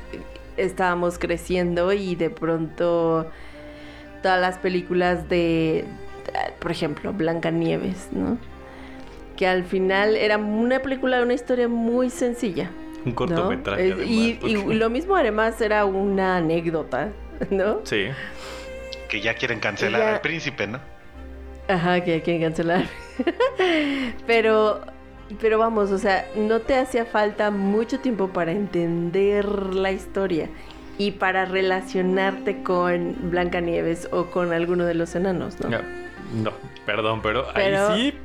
[0.56, 3.30] estábamos creciendo y de pronto
[4.22, 5.84] todas las películas de,
[6.60, 8.38] por ejemplo, Blancanieves, ¿no?
[9.36, 12.70] Que al final era una película, una historia muy sencilla.
[13.04, 13.92] Un cortometraje.
[13.92, 14.38] Además, y,
[14.74, 17.10] lo mismo además era una anécdota,
[17.50, 17.80] ¿no?
[17.84, 18.06] Sí.
[19.08, 20.80] Que ya quieren cancelar Ya- al príncipe, ¿no?
[21.68, 22.84] Ajá, que quieren cancelar.
[24.26, 24.80] pero,
[25.40, 30.48] pero vamos, o sea, no te hacía falta mucho tiempo para entender la historia
[30.98, 35.70] y para relacionarte con Blancanieves o con alguno de los enanos, ¿no?
[35.70, 35.78] No,
[36.42, 36.50] no,
[36.86, 38.18] perdón, pero, Pero- ahí sí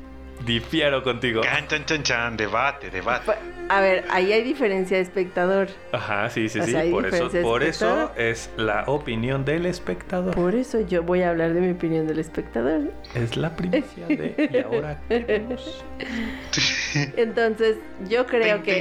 [0.45, 1.41] difiero contigo.
[1.41, 3.25] Can, chan, chan, chan, debate, debate.
[3.25, 3.38] Pa-
[3.75, 5.67] A ver, ahí hay diferencia de espectador.
[5.91, 6.71] Ajá, sí, sí, O sí.
[6.71, 10.34] sea, por eso, por es la opinión del espectador.
[10.36, 12.91] Por eso yo voy a hablar de mi opinión del espectador.
[13.13, 14.49] Es la primicia de.
[14.52, 14.99] Y ahora.
[15.10, 15.84] qué vemos?
[17.17, 18.80] Entonces, yo creo que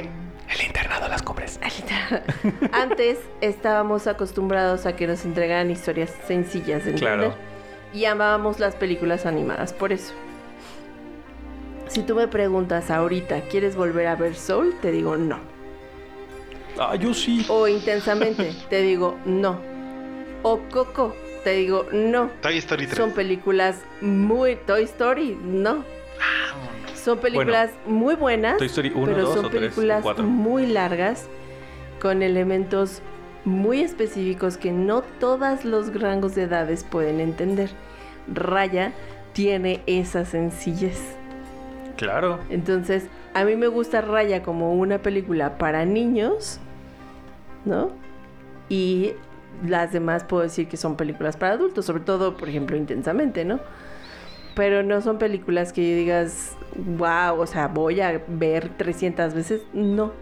[0.49, 1.59] El internado las cumbres.
[2.71, 7.17] Antes estábamos acostumbrados a que nos entregaran historias sencillas de entender.
[7.19, 7.33] Claro.
[7.93, 10.13] Y amábamos las películas animadas, por eso.
[11.89, 14.75] Si tú me preguntas ahorita, ¿quieres volver a ver Soul?
[14.79, 15.39] Te digo no.
[16.77, 17.43] Ah, yo sí.
[17.49, 19.59] O intensamente, te digo no.
[20.43, 22.29] O Coco, te digo no.
[22.41, 22.95] Toy Story 3.
[22.95, 24.55] Son películas muy...
[24.55, 25.83] Toy Story, no.
[26.93, 30.23] Son películas muy buenas, Toy Story 1, pero 2 son o 3 películas 4.
[30.23, 31.27] muy largas
[31.99, 33.01] con elementos
[33.45, 37.71] muy específicos que no todos los rangos de edades pueden entender.
[38.31, 38.93] Raya
[39.33, 41.18] tiene esa sencillez.
[41.99, 42.39] Claro.
[42.49, 46.57] Entonces, a mí me gusta Raya como una película para niños,
[47.65, 47.91] ¿no?
[48.69, 49.11] Y
[49.67, 53.59] las demás puedo decir que son películas para adultos, sobre todo, por ejemplo, intensamente, ¿no?
[54.55, 56.55] Pero no son películas que digas,
[56.97, 59.63] wow, o sea, voy a ver 300 veces.
[59.73, 60.13] No.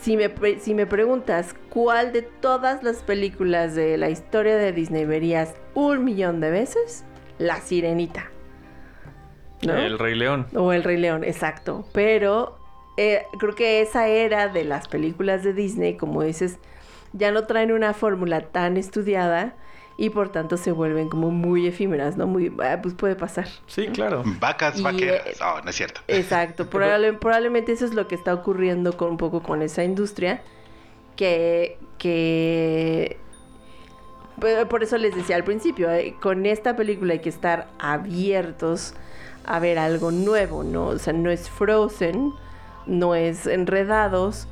[0.00, 5.04] Si me, si me preguntas cuál de todas las películas de la historia de Disney
[5.04, 7.04] verías un millón de veces,
[7.36, 8.30] La Sirenita.
[9.62, 9.74] ¿No?
[9.76, 10.46] El Rey León.
[10.54, 11.84] O El Rey León, exacto.
[11.92, 12.58] Pero
[12.96, 16.58] eh, creo que esa era de las películas de Disney, como dices,
[17.12, 19.54] ya no traen una fórmula tan estudiada
[19.96, 22.26] y por tanto se vuelven como muy efímeras, ¿no?
[22.26, 23.46] Muy, ah, pues puede pasar.
[23.68, 24.22] Sí, claro.
[24.40, 25.24] Vacas Y, vaqueras.
[25.26, 26.00] eh, No, no es cierto.
[26.08, 26.68] Exacto.
[26.68, 30.42] Probable- probablemente eso es lo que está ocurriendo con un poco con esa industria.
[31.16, 31.78] Que.
[31.98, 33.16] que
[34.40, 38.94] Pero por eso les decía al principio, eh, con esta película hay que estar abiertos
[39.46, 40.86] a ver algo nuevo, ¿no?
[40.86, 42.32] O sea, no es Frozen,
[42.86, 44.48] no es Enredados,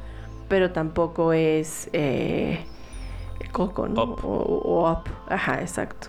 [0.49, 2.65] pero tampoco es eh,
[3.53, 4.03] Coco, ¿no?
[4.05, 4.25] Up.
[4.25, 5.05] O, o Up.
[5.29, 6.09] Ajá, exacto.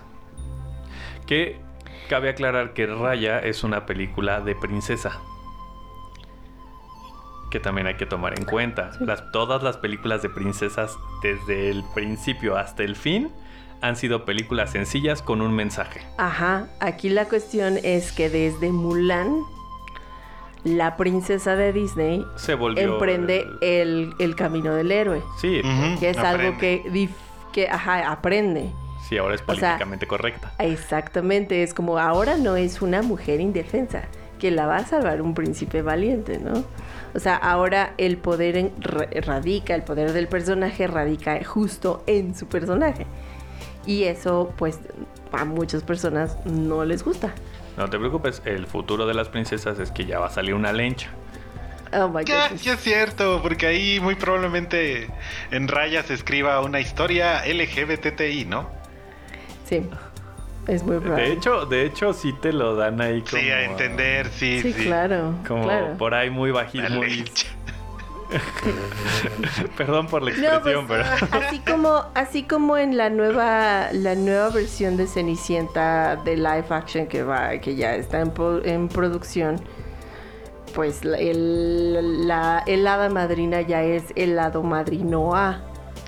[1.26, 1.60] Que
[2.08, 5.20] cabe aclarar que Raya es una película de princesa.
[7.50, 8.90] Que también hay que tomar en cuenta.
[9.00, 13.30] Las, todas las películas de princesas, desde el principio hasta el fin,
[13.84, 16.00] han sido películas sencillas con un mensaje.
[16.16, 19.36] Ajá, aquí la cuestión es que desde Mulan,
[20.64, 22.94] la princesa de Disney Se volvió.
[22.94, 25.60] emprende el- el, el camino del héroe, Sí,
[26.00, 27.10] que es algo que, dif-
[27.52, 28.70] que ajá, aprende.
[29.06, 30.52] sí, ahora es O sea, políticamente correcta.
[30.58, 34.04] Exactamente, es como ahora no es una mujer indefensa,
[34.38, 36.64] que la va a salvar un príncipe valiente, ¿no?
[37.14, 42.46] O sea, ahora el poder en- radica, el poder del personaje radica justo en su
[42.46, 43.06] personaje.
[43.86, 44.80] Y eso, pues,
[45.32, 47.34] a muchas personas no les gusta.
[47.76, 50.72] No te preocupes, el futuro de las princesas es que ya va a salir una
[50.72, 51.10] lencha.
[51.92, 55.08] Oh my Ya, ya es cierto, porque ahí muy probablemente
[55.50, 58.68] en rayas se escriba una historia LGBTI, ¿no?
[59.64, 59.82] Sí,
[60.66, 61.28] es muy probable.
[61.28, 63.42] De hecho, de hecho sí te lo dan ahí como...
[63.42, 64.84] Sí, a entender, sí, sí, sí.
[64.84, 65.34] claro.
[65.46, 65.96] Como claro.
[65.96, 67.24] por ahí muy bajito, La muy...
[69.76, 71.04] Perdón por la No, pues, expresión, pero...
[71.32, 77.06] así como así como en la nueva la nueva versión de Cenicienta de live action
[77.06, 78.32] que va que ya está en,
[78.64, 79.56] en producción
[80.74, 85.62] pues la- el, la, el hada madrina ya es el hado madrino A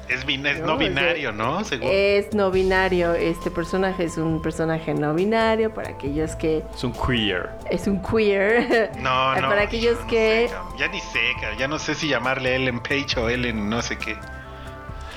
[0.08, 1.64] Es, bin- es No, binario, ¿no?
[1.64, 1.88] Según.
[1.90, 6.92] es no binario este personaje es un personaje no binario para aquellos que Es un
[6.92, 7.50] queer.
[7.70, 9.48] es un queer no, no.
[9.48, 11.20] para aquellos no que sé, ya ni sé,
[11.58, 14.16] ya no sé si llamarle Ellen Page o Ellen no sé qué.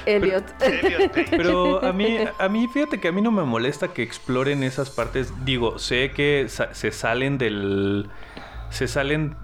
[0.06, 1.28] Elliot Page.
[1.30, 4.90] Pero a mí, a mí, fíjate que a mí no me molesta que exploren esas
[4.90, 5.32] partes.
[5.46, 8.10] Digo, sé que sa- se salen del.
[8.72, 9.36] Se salen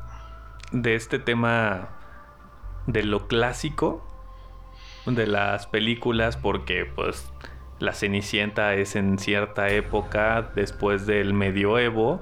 [0.71, 1.89] de este tema
[2.87, 4.04] de lo clásico
[5.05, 7.31] de las películas, porque pues
[7.79, 12.21] la Cenicienta es en cierta época después del medioevo.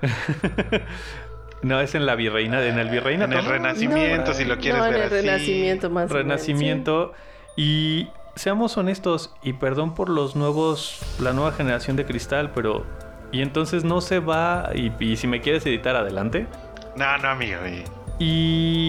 [1.62, 3.32] no, es en la virreina, en el virreinato.
[3.32, 3.50] En el ¿no?
[3.50, 5.16] Renacimiento, si lo quieres no, en ver el así.
[5.26, 6.52] renacimiento más o menos, sí.
[6.52, 7.12] Renacimiento.
[7.56, 12.84] Y seamos honestos, y perdón por los nuevos, la nueva generación de cristal, pero.
[13.32, 14.70] Y entonces no se va.
[14.74, 16.46] Y, y si me quieres editar, adelante.
[16.96, 17.58] No, no, amigo.
[17.66, 17.84] y-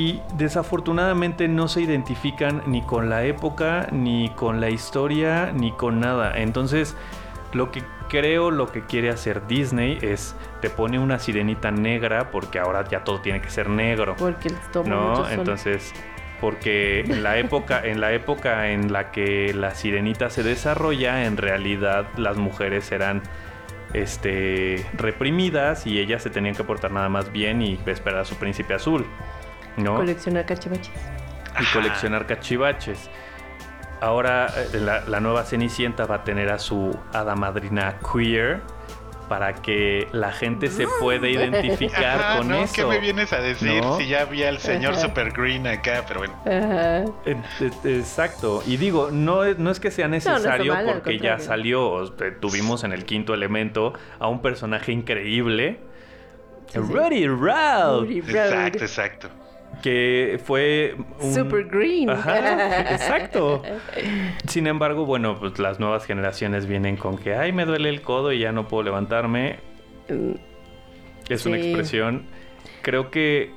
[0.07, 5.99] Y desafortunadamente no se identifican ni con la época, ni con la historia, ni con
[5.99, 6.31] nada.
[6.37, 6.95] Entonces,
[7.51, 12.57] lo que creo, lo que quiere hacer Disney es te pone una sirenita negra, porque
[12.59, 14.15] ahora ya todo tiene que ser negro.
[14.17, 15.27] porque toma mucho No, sol.
[15.31, 15.93] entonces,
[16.39, 21.35] porque en la época, en la época en la que la sirenita se desarrolla, en
[21.35, 23.23] realidad las mujeres eran
[23.93, 28.35] este reprimidas y ellas se tenían que portar nada más bien y esperar a su
[28.35, 29.05] príncipe azul.
[29.77, 29.95] ¿No?
[29.95, 30.91] coleccionar cachivaches.
[31.59, 31.73] y Ajá.
[31.73, 33.09] coleccionar cachivaches.
[34.01, 38.61] Ahora eh, la, la nueva Cenicienta va a tener a su hada madrina queer
[39.27, 42.55] para que la gente se pueda identificar Ajá, con ¿no?
[42.63, 42.73] eso.
[42.75, 43.81] ¿Qué me vienes a decir?
[43.83, 43.97] ¿No?
[43.97, 45.01] Si ya vi al señor Ajá.
[45.01, 46.33] Super Green acá, pero bueno.
[46.45, 47.03] Ajá.
[47.25, 47.35] Eh,
[47.83, 48.63] Exacto.
[48.65, 52.05] Y digo, no, es- no es que sea no necesario mal, porque ya salió,
[52.39, 55.79] tuvimos en el quinto elemento a un personaje increíble.
[56.67, 56.79] Sí, sí.
[56.79, 58.29] Rudy Ralph, Rudy Road.
[58.45, 59.29] Exacto, exacto.
[59.81, 61.33] Que fue un...
[61.33, 62.09] Super green.
[62.09, 63.61] Ajá, exacto.
[64.47, 68.31] Sin embargo, bueno, pues las nuevas generaciones vienen con que, ay, me duele el codo
[68.31, 69.59] y ya no puedo levantarme.
[70.09, 70.31] Mm,
[71.29, 72.25] Es una expresión.
[72.81, 73.51] Creo que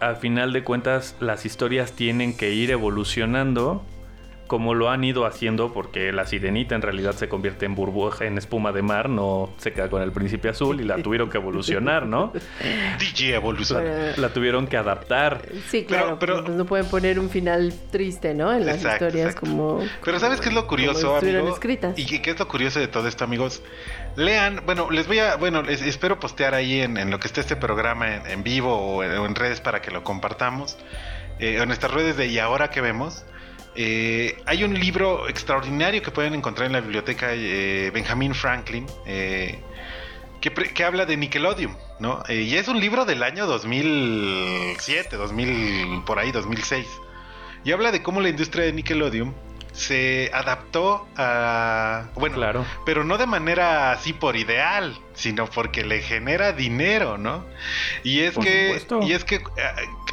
[0.00, 3.82] al final de cuentas las historias tienen que ir evolucionando
[4.46, 8.36] como lo han ido haciendo porque la sirenita en realidad se convierte en burbuja, en
[8.36, 12.06] espuma de mar, no se queda con el príncipe azul y la tuvieron que evolucionar,
[12.06, 12.32] ¿no?
[12.98, 13.82] DJ Evolución.
[13.82, 15.42] Bueno, La tuvieron que adaptar.
[15.70, 18.52] sí, claro, pero- pero, pues no pueden poner un final triste, ¿no?
[18.52, 19.50] En las Exacto, historias exacto.
[19.50, 19.80] como...
[20.04, 21.48] Pero ¿sabes qué es lo curioso, amigo?
[21.48, 21.98] escritas.
[21.98, 23.62] Y que- qué es lo curioso de todo esto, amigos.
[24.16, 27.40] Lean, bueno, les voy a, bueno, les espero postear ahí en, en lo que esté
[27.40, 30.76] este programa en, en vivo o en, o en redes para que lo compartamos.
[31.40, 33.24] Eh, en nuestras redes de Y ahora que vemos.
[33.76, 38.86] Eh, hay un libro extraordinario que pueden encontrar en la biblioteca eh, Benjamin Franklin.
[39.06, 39.58] eh,
[40.50, 42.22] que, habla de Nickelodeon, ¿no?
[42.28, 46.86] Eh, y es un libro del año 2007, 2000, por ahí, 2006.
[47.64, 49.34] Y habla de cómo la industria de Nickelodeon
[49.74, 52.04] se adaptó a...
[52.14, 52.64] Bueno, Claro.
[52.86, 57.44] pero no de manera así por ideal, sino porque le genera dinero, ¿no?
[58.04, 59.00] Y es Por que supuesto.
[59.02, 59.36] y es que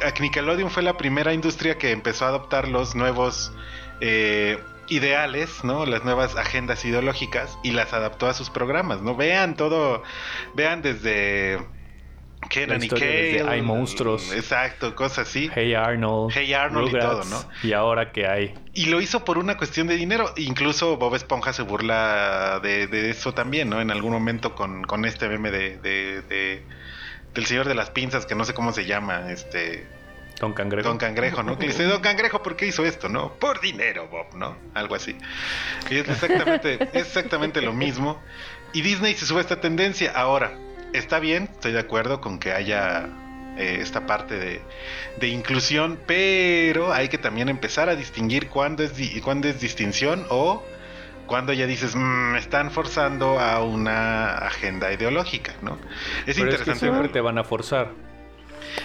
[0.04, 3.52] a- a Nickelodeon fue la primera industria que empezó a adoptar los nuevos
[4.00, 5.86] eh, ideales, ¿no?
[5.86, 9.14] Las nuevas agendas ideológicas y las adaptó a sus programas, ¿no?
[9.14, 10.02] Vean todo,
[10.54, 11.58] vean desde
[12.48, 14.32] Kel, Hay monstruos.
[14.32, 15.50] exacto, cosas así.
[15.54, 16.32] Hey Arnold.
[16.34, 17.42] Hey Arnold y todo, ¿no?
[17.62, 18.54] Y ahora que hay.
[18.74, 20.32] Y lo hizo por una cuestión de dinero.
[20.36, 23.80] Incluso Bob Esponja se burla de, de eso también, ¿no?
[23.80, 26.62] En algún momento con, con este meme de, de- de-
[27.34, 29.86] del señor de las pinzas, que no sé cómo se llama, este...
[30.38, 30.88] Don Cangrejo.
[30.88, 31.56] Don Cangrejo, ¿no?
[31.56, 33.32] Que le dice, Don Cangrejo, ¿por qué hizo esto, no?
[33.34, 34.56] Por dinero, Bob, ¿no?
[34.74, 35.16] Algo así.
[35.88, 38.20] Y es exactamente, es exactamente lo mismo.
[38.74, 40.12] Y Disney se sube a esta tendencia.
[40.14, 40.52] Ahora,
[40.92, 43.08] está bien, estoy de acuerdo con que haya
[43.58, 44.60] eh, esta parte de,
[45.20, 50.24] de inclusión, pero hay que también empezar a distinguir cuándo es, di- cuándo es distinción
[50.30, 50.62] o
[51.26, 55.78] Cuando ya dices, "Mm, están forzando a una agenda ideológica, ¿no?
[55.78, 57.12] Es Pero es que interesante siempre verlo.
[57.12, 57.90] te van a forzar.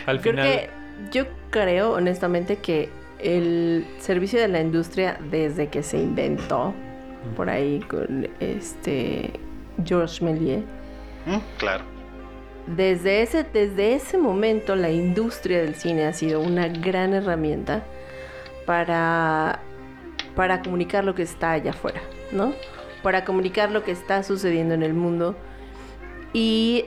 [0.06, 0.70] Al Creo final, que
[1.12, 2.90] yo creo honestamente que
[3.20, 6.74] el servicio de la industria desde que se inventó
[7.36, 9.32] por ahí con este
[9.84, 10.64] Georges Méliès
[11.26, 11.84] Mm, claro.
[12.76, 17.84] Desde ese desde ese momento la industria del cine ha sido una gran herramienta
[18.66, 19.62] para
[20.36, 22.02] para comunicar lo que está allá afuera,
[22.32, 22.54] ¿no?
[23.02, 25.36] Para comunicar lo que está sucediendo en el mundo
[26.34, 26.86] y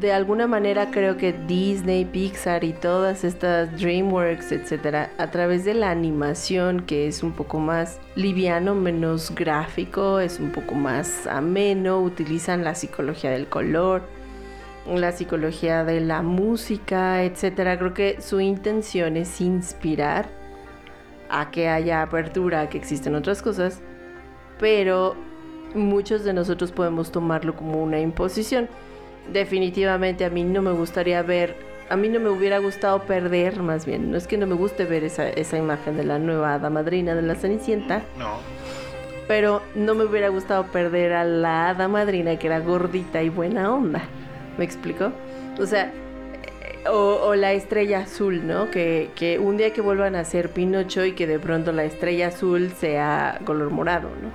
[0.00, 5.74] de alguna manera creo que Disney, Pixar y todas estas DreamWorks, etcétera, a través de
[5.74, 12.00] la animación que es un poco más liviano, menos gráfico, es un poco más ameno,
[12.00, 14.02] utilizan la psicología del color,
[14.94, 17.78] la psicología de la música, etcétera.
[17.78, 20.28] Creo que su intención es inspirar
[21.28, 23.80] a que haya apertura, a que existen otras cosas,
[24.58, 25.16] pero
[25.74, 28.68] muchos de nosotros podemos tomarlo como una imposición
[29.32, 31.56] definitivamente a mí no me gustaría ver,
[31.90, 34.84] a mí no me hubiera gustado perder, más bien, no es que no me guste
[34.84, 38.36] ver esa, esa imagen de la nueva hada madrina de la Cenicienta, No.
[39.28, 43.72] pero no me hubiera gustado perder a la hada madrina que era gordita y buena
[43.74, 44.02] onda.
[44.58, 45.12] ¿Me explico?
[45.60, 45.92] O sea,
[46.62, 48.70] eh, o, o la estrella azul, ¿no?
[48.70, 52.28] Que, que un día que vuelvan a ser Pinocho y que de pronto la estrella
[52.28, 54.30] azul sea color morado, ¿no?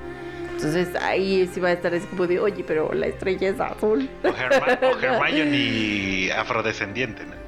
[0.56, 4.08] Entonces ahí sí va a estar así como de, oye, pero la estrella es azul.
[4.24, 7.42] O, Herma- o Hermione afrodescendiente, ¿no?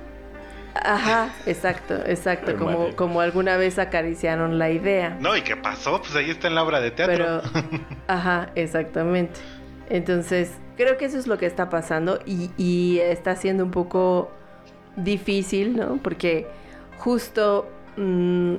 [0.75, 5.15] Ajá, exacto, exacto, como, como alguna vez acariciaron la idea.
[5.19, 6.01] No, ¿y qué pasó?
[6.01, 7.15] Pues ahí está en la obra de teatro.
[7.15, 7.41] Pero,
[8.07, 9.39] ajá, exactamente.
[9.89, 14.31] Entonces, creo que eso es lo que está pasando y, y está siendo un poco
[14.95, 15.97] difícil, ¿no?
[15.97, 16.47] Porque
[16.97, 17.67] justo,
[17.97, 18.55] mm,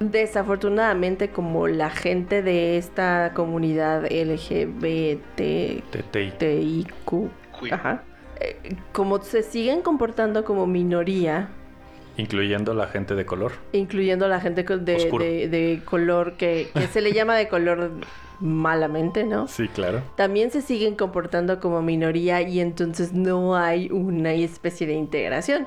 [0.00, 6.30] desafortunadamente, como la gente de esta comunidad LGBT, TTI.
[6.38, 7.74] TIQ, Queer.
[7.74, 8.02] ajá,
[8.40, 8.56] eh,
[8.92, 11.48] como se siguen comportando como minoría,
[12.18, 13.52] Incluyendo la gente de color.
[13.72, 15.22] incluyendo la gente de, Oscuro.
[15.24, 17.90] de- de color que, que se le llama de color
[18.40, 19.48] malamente, ¿no?
[19.48, 20.02] Sí, claro.
[20.16, 25.66] También se siguen comportando como minoría y entonces no hay una especie de integración.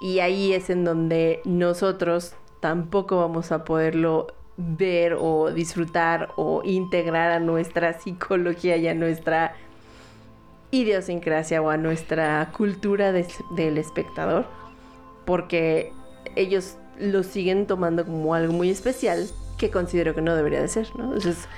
[0.00, 7.30] Y ahí es en donde nosotros tampoco vamos a poderlo ver o disfrutar o integrar
[7.30, 9.54] a nuestra psicología y a nuestra
[10.70, 14.46] idiosincrasia o a nuestra cultura del espectador
[15.26, 15.92] porque
[16.36, 19.28] ellos lo siguen tomando como algo muy especial
[19.58, 21.04] que considero que no debería de ser, ¿no?
[21.04, 21.48] Entonces,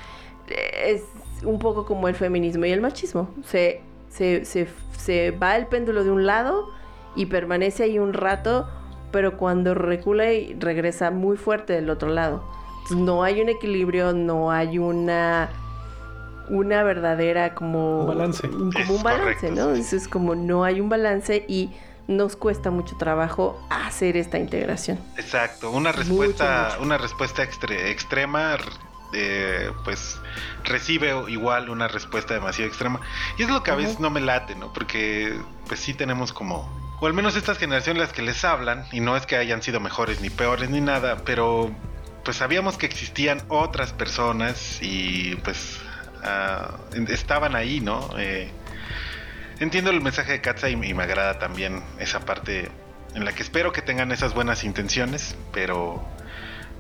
[0.51, 1.03] es
[1.45, 3.29] un poco como el feminismo y el machismo.
[3.47, 3.81] Se,
[4.11, 6.69] se, se, se va el péndulo de un lado
[7.17, 8.69] y permanece ahí un rato,
[9.13, 12.43] pero cuando recula y regresa muy fuerte del otro lado.
[12.95, 15.51] No hay un equilibrio, no hay una
[16.51, 18.49] una verdadera como Un balance.
[18.49, 19.75] como Es un balance, correcto, ¿no?
[19.75, 19.81] sí.
[19.83, 21.71] Entonces como no hay un balance y
[22.07, 24.99] nos cuesta mucho trabajo hacer esta integración.
[25.19, 26.83] Exacto, una respuesta, mucho.
[26.87, 28.57] una respuesta extre- extrema,
[29.13, 30.21] eh, pues
[30.65, 33.01] recibe igual una respuesta demasiado extrema.
[33.39, 34.73] Y es lo que a veces no me late, ¿no?
[34.73, 36.69] Porque pues sí tenemos como,
[37.01, 39.81] o al menos estas generaciones las que les hablan, y no es que hayan sido
[39.81, 41.71] mejores ni peores ni nada, pero
[42.25, 45.79] pues sabíamos que existían otras personas y pues
[46.23, 46.77] ah,
[47.09, 48.11] estaban ahí, ¿no?
[48.19, 48.51] Eh,
[49.61, 52.71] entiendo el mensaje de Katza y, y me agrada también esa parte
[53.15, 56.07] en la que espero que tengan esas buenas intenciones, pero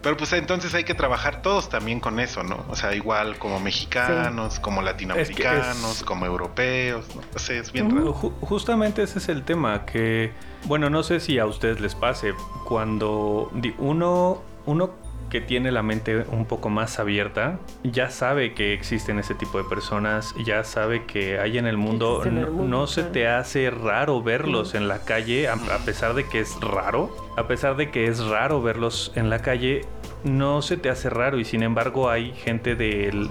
[0.03, 2.65] pero pues entonces hay que trabajar todos también con eso, ¿no?
[2.69, 7.23] O sea, igual como mexicanos, como latinoamericanos, es- como europeos, ¿no?
[7.35, 8.15] O sea, es bien raro.
[8.15, 10.33] Ju- justamente ese es el tema que,
[10.65, 12.33] bueno, no sé si a ustedes les pase,
[12.65, 14.91] cuando uno, uno
[15.31, 19.65] que tiene la mente un poco más abierta, ya sabe que existen ese tipo de
[19.65, 23.03] personas, ya sabe que hay en el mundo, existen en el no, mundo, no se
[23.03, 24.79] te hace raro verlos Ujú.
[24.79, 28.25] en la calle, a, a pesar de que es raro, a pesar de que es
[28.25, 29.83] raro verlos en la calle,
[30.25, 33.31] no se te hace raro y sin embargo hay gente del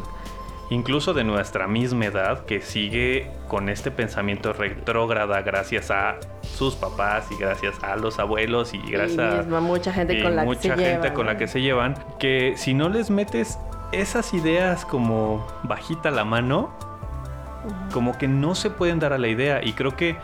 [0.69, 7.27] incluso de nuestra misma edad, que sigue con este pensamiento retrógrada gracias a sus papás
[7.31, 10.67] y gracias a los abuelos y gracias y a mucha gente con la mucha que
[10.67, 11.39] se gente llevan, con la ¿no?
[11.39, 13.57] que se llevan, que si no les metes
[13.91, 16.69] esas ideas como bajita la mano,
[17.93, 20.17] como que no se pueden dar a la idea y creo que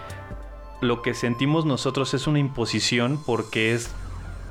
[0.82, 3.89] lo que sentimos nosotros es una imposición porque es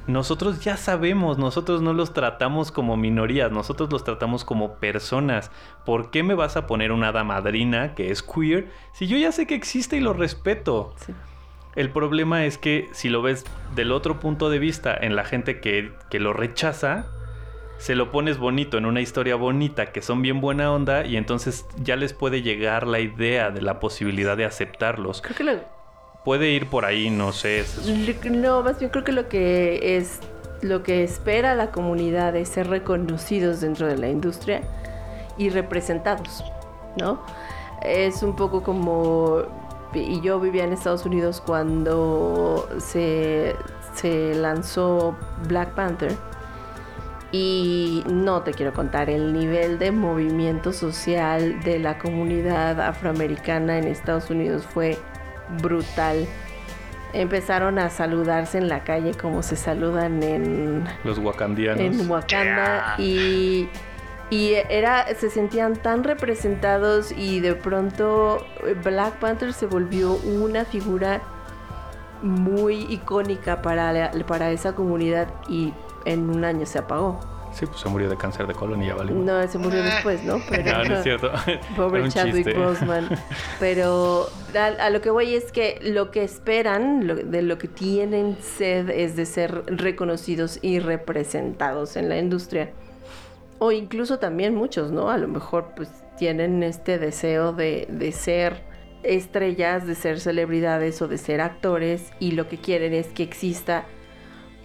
[0.07, 5.51] nosotros ya sabemos, nosotros no los tratamos como minorías, nosotros los tratamos como personas.
[5.85, 9.33] ¿Por qué me vas a poner una hada madrina que es queer si yo ya
[9.33, 10.95] sé que existe y lo respeto?
[10.97, 11.13] Sí.
[11.75, 13.45] El problema es que si lo ves
[13.75, 17.07] del otro punto de vista en la gente que, que lo rechaza,
[17.79, 21.67] se lo pones bonito en una historia bonita que son bien buena onda y entonces
[21.77, 25.23] ya les puede llegar la idea de la posibilidad de aceptarlos.
[25.23, 25.53] Creo que lo,
[26.25, 27.65] Puede ir por ahí, no sé.
[28.31, 30.21] No, más bien creo que lo que es
[30.61, 34.63] lo que espera la comunidad es ser reconocidos dentro de la industria
[35.37, 36.45] y representados,
[36.97, 37.21] ¿no?
[37.83, 39.43] Es un poco como
[39.95, 43.55] y yo vivía en Estados Unidos cuando se,
[43.95, 45.17] se lanzó
[45.49, 46.13] Black Panther
[47.33, 53.89] y no te quiero contar el nivel de movimiento social de la comunidad afroamericana en
[53.89, 54.99] Estados Unidos fue
[55.61, 56.27] brutal.
[57.13, 61.81] Empezaron a saludarse en la calle como se saludan en, Los wakandianos.
[61.81, 63.69] en Wakanda y,
[64.31, 68.47] y era, se sentían tan representados y de pronto
[68.83, 71.21] Black Panther se volvió una figura
[72.23, 75.75] muy icónica para, la- para esa comunidad y
[76.07, 77.21] en un año se apagó.
[77.53, 79.15] Sí, pues se murió de cáncer de colon y ya valió.
[79.15, 80.41] No, se murió después, ¿no?
[80.49, 81.31] Pero, No, no es cierto.
[81.77, 82.55] Pobre Chadwick chiste.
[82.55, 83.09] Boseman.
[83.61, 84.27] Pero
[84.57, 88.37] a, a lo que voy es que lo que esperan, lo- de lo que tienen
[88.41, 92.71] sed, es de ser reconocidos y representados en la industria.
[93.59, 95.11] O incluso también muchos, ¿no?
[95.11, 95.89] A lo mejor pues
[96.19, 98.63] tienen este deseo de, de ser
[99.03, 103.85] estrellas, de ser celebridades o de ser actores y lo que quieren es que exista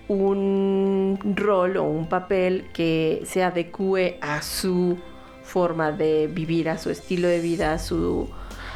[0.08, 4.98] un rol o un papel que se adecue a su
[5.44, 8.30] forma de vivir, a su estilo de vida, a su,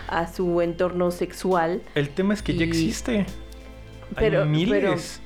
[0.08, 1.82] a su entorno sexual.
[1.96, 3.26] El tema es que ya existe.
[4.16, 5.22] Pero- hay miles.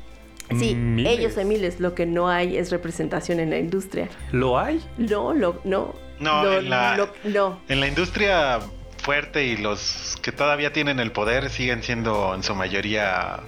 [0.60, 1.12] Sí, Miles.
[1.20, 4.10] ellos hay miles, lo que no hay es representación en la industria.
[4.32, 4.80] ¿Lo hay?
[5.00, 5.96] No, lo, no.
[6.20, 7.60] No, lo- en la- lo- no.
[7.68, 8.60] En la industria
[9.00, 13.40] fuerte y los que todavía tienen el poder siguen siendo en su mayoría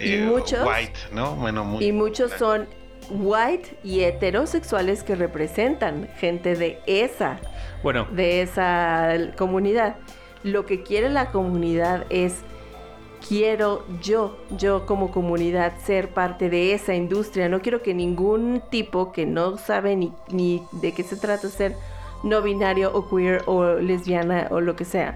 [0.00, 1.34] Y muchos- white, ¿no?
[1.36, 2.66] Bueno, muy, Y muchos son
[3.10, 7.38] white y heterosexuales que representan gente de esa,
[7.82, 9.96] Bueno, de esa comunidad.
[10.42, 12.36] Lo que quiere la comunidad es
[13.26, 17.48] quiero yo, yo como comunidad ser parte de esa industria.
[17.48, 21.74] No quiero que ningún tipo que no sabe ni, ni de qué se trata ser
[22.22, 25.14] no binario o queer o lesbiana o lo que sea.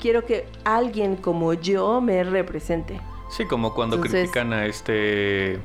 [0.00, 3.00] Quiero que alguien como yo me represente.
[3.36, 5.58] Sí, como cuando Entonces- critican a este...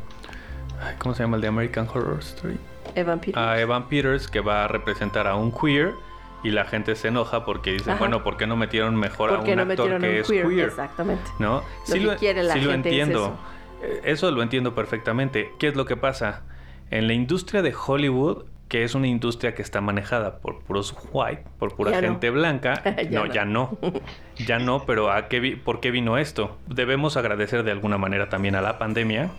[0.81, 2.57] ay, ¿Cómo se llama el de American Horror Story?
[2.95, 3.37] Evan Peters.
[3.37, 5.93] A Evan Peters, que va a representar a un queer.
[6.41, 7.99] Y la gente se enoja porque dice, Ajá.
[7.99, 10.27] bueno, ¿por qué no metieron mejor a ¿Por qué un no actor que un es
[10.27, 10.47] queer?
[10.47, 10.67] queer?
[10.69, 11.29] Exactamente.
[11.37, 11.61] ¿No?
[11.89, 13.37] Lo que quiere la sí lo es entiendo.
[13.81, 15.51] Eh, Eso lo entiendo perfectamente.
[15.59, 16.43] ¿Qué es lo que pasa?
[16.91, 21.43] En la industria de Hollywood, que es una industria que está manejada por puros white,
[21.57, 22.07] por pura Ya no.
[22.09, 23.33] gente blanca, Ya no, no.
[23.33, 23.77] ya no.
[24.47, 26.57] Ya no, pero ¿a qué vi- ¿por qué vino esto?
[26.67, 29.29] Debemos agradecer de alguna manera también a la pandemia.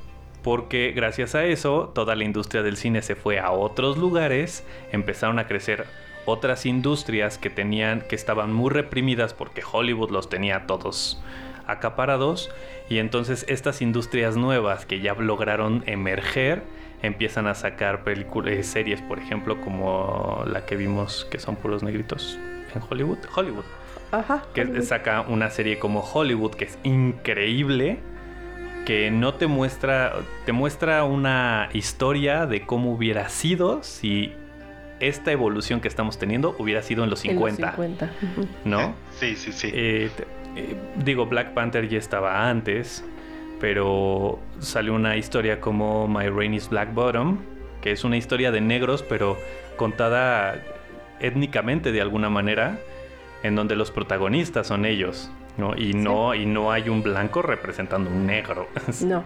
[0.43, 5.39] Porque gracias a eso, toda la industria del cine se fue a otros lugares, empezaron
[5.39, 5.85] a crecer
[6.24, 11.22] otras industrias que tenían, que estaban muy reprimidas porque Hollywood los tenía todos
[11.66, 12.51] acaparados.
[12.89, 16.62] Y entonces estas industrias nuevas que ya lograron emerger,
[17.03, 21.82] empiezan a sacar películas, eh, series, por ejemplo, como la que vimos que son puros
[21.82, 22.38] negritos
[22.74, 23.18] en Hollywood.
[23.34, 23.64] Hollywood.
[24.12, 24.42] Ajá.
[24.55, 24.82] Que Hollywood.
[24.82, 27.98] saca una serie como Hollywood, que es increíble,
[28.86, 30.14] que no te muestra,
[30.46, 34.32] te muestra una historia de cómo hubiera sido si
[35.01, 38.11] esta evolución que estamos teniendo hubiera sido en los En los 50, 50.
[38.22, 38.48] ujú.
[38.64, 38.94] ¿no?
[39.18, 39.70] Sí, sí, sí.
[39.72, 40.26] Eh, te-
[40.61, 43.05] eh, digo, Black Panther ya estaba antes,
[43.61, 47.38] pero salió una historia como My Rain is Black Bottom,
[47.82, 49.36] que es una historia de negros, pero
[49.76, 50.62] contada
[51.20, 52.78] étnicamente de alguna manera,
[53.42, 55.76] en donde los protagonistas son ellos, ¿no?
[55.76, 58.66] Y no, y no hay un blanco representando un negro.
[59.04, 59.24] No.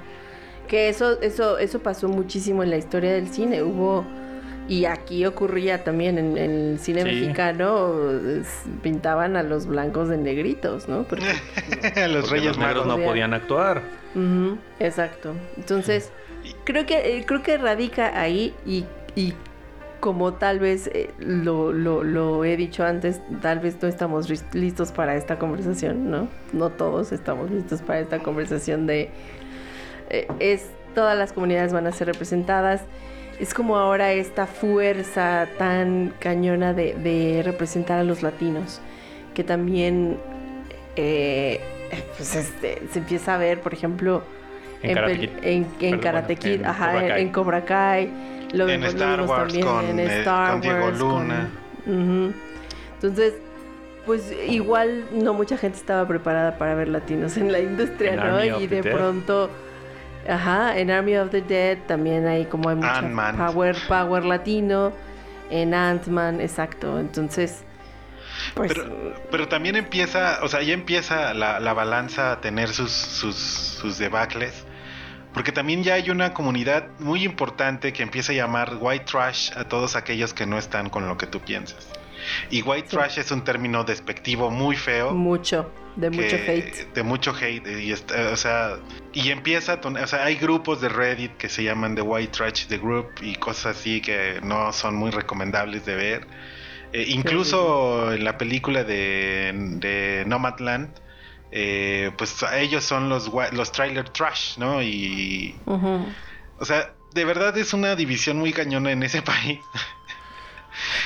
[0.68, 3.62] Que eso, eso, eso pasó muchísimo en la historia del cine.
[3.62, 4.03] Hubo.
[4.66, 7.07] Y aquí ocurría también en, en el cine Sí.
[7.20, 7.93] mexicano,
[8.82, 11.03] pintaban a los blancos de negritos, ¿no?
[11.03, 11.26] Porque,
[12.09, 13.35] Los Porque Reyes los negros no Podían- podían
[14.79, 15.35] exacto.
[15.57, 16.11] Entonces,
[16.65, 18.85] creo que, eh, creo que radica ahí y,
[19.17, 19.35] y
[20.01, 24.93] como tal vez eh, lo, lo, lo he dicho antes, tal vez no estamos listos
[24.93, 26.29] para esta conversación, ¿no?
[26.53, 29.11] No todos estamos listos para esta conversación de
[30.11, 32.83] eh, es todas las comunidades van a ser representadas.
[33.41, 38.81] Es como ahora esta fuerza tan cañona de, de representar a los latinos,
[39.35, 40.19] que también
[40.97, 41.61] eh,
[42.16, 44.22] pues este, se empieza a ver, por ejemplo,
[44.82, 45.30] En en, Karate Kid.
[45.43, 47.22] en- en Perdón, Karate Kid, en ajá, Cobra en- Kai.
[47.22, 48.11] en Cobra Kai,
[48.53, 51.49] lo En vemos Star Wars también con, en eh, Star con Diego Wars, Luna.
[51.85, 52.35] con-.
[52.95, 53.35] Entonces,
[54.07, 58.37] pues igual no mucha gente estaba preparada para ver latinos en la industria, En ¿no?
[58.37, 58.95] Army Y the de Dead.
[58.95, 59.51] pronto
[60.28, 63.37] Ajá, en Army of the Dead también hay como hay mucha Ant-Man.
[63.37, 64.93] power, power latino.
[65.51, 66.99] En Ant-Man, exacto.
[66.99, 67.62] Entonces,
[68.55, 72.91] pues Pero, pero también empieza, o sea, ya empieza la, la balanza a tener sus,
[72.93, 74.64] sus, sus debacles.
[75.32, 79.64] Porque también ya hay una comunidad muy importante que empieza a llamar white trash a
[79.64, 81.89] todos aquellos que no están con lo que tú piensas.
[82.51, 82.97] Y white Sí.
[82.97, 85.11] trash es un término despectivo muy feo.
[85.12, 86.95] mucho, de que- mucho hate.
[86.95, 87.66] De mucho hate.
[87.82, 88.76] Y está- o sea,
[89.12, 92.78] y empieza, o sea, hay grupos de Reddit que se llaman The White Trash The
[92.78, 96.26] Group y cosas así que no son muy recomendables de ver.
[96.93, 100.91] Eh, incluso en la película de, de Nomadland,
[101.51, 104.82] eh, pues ellos son los, los trailer trash, ¿no?
[104.82, 109.61] Y, o sea, de verdad es una división muy cañona en ese país.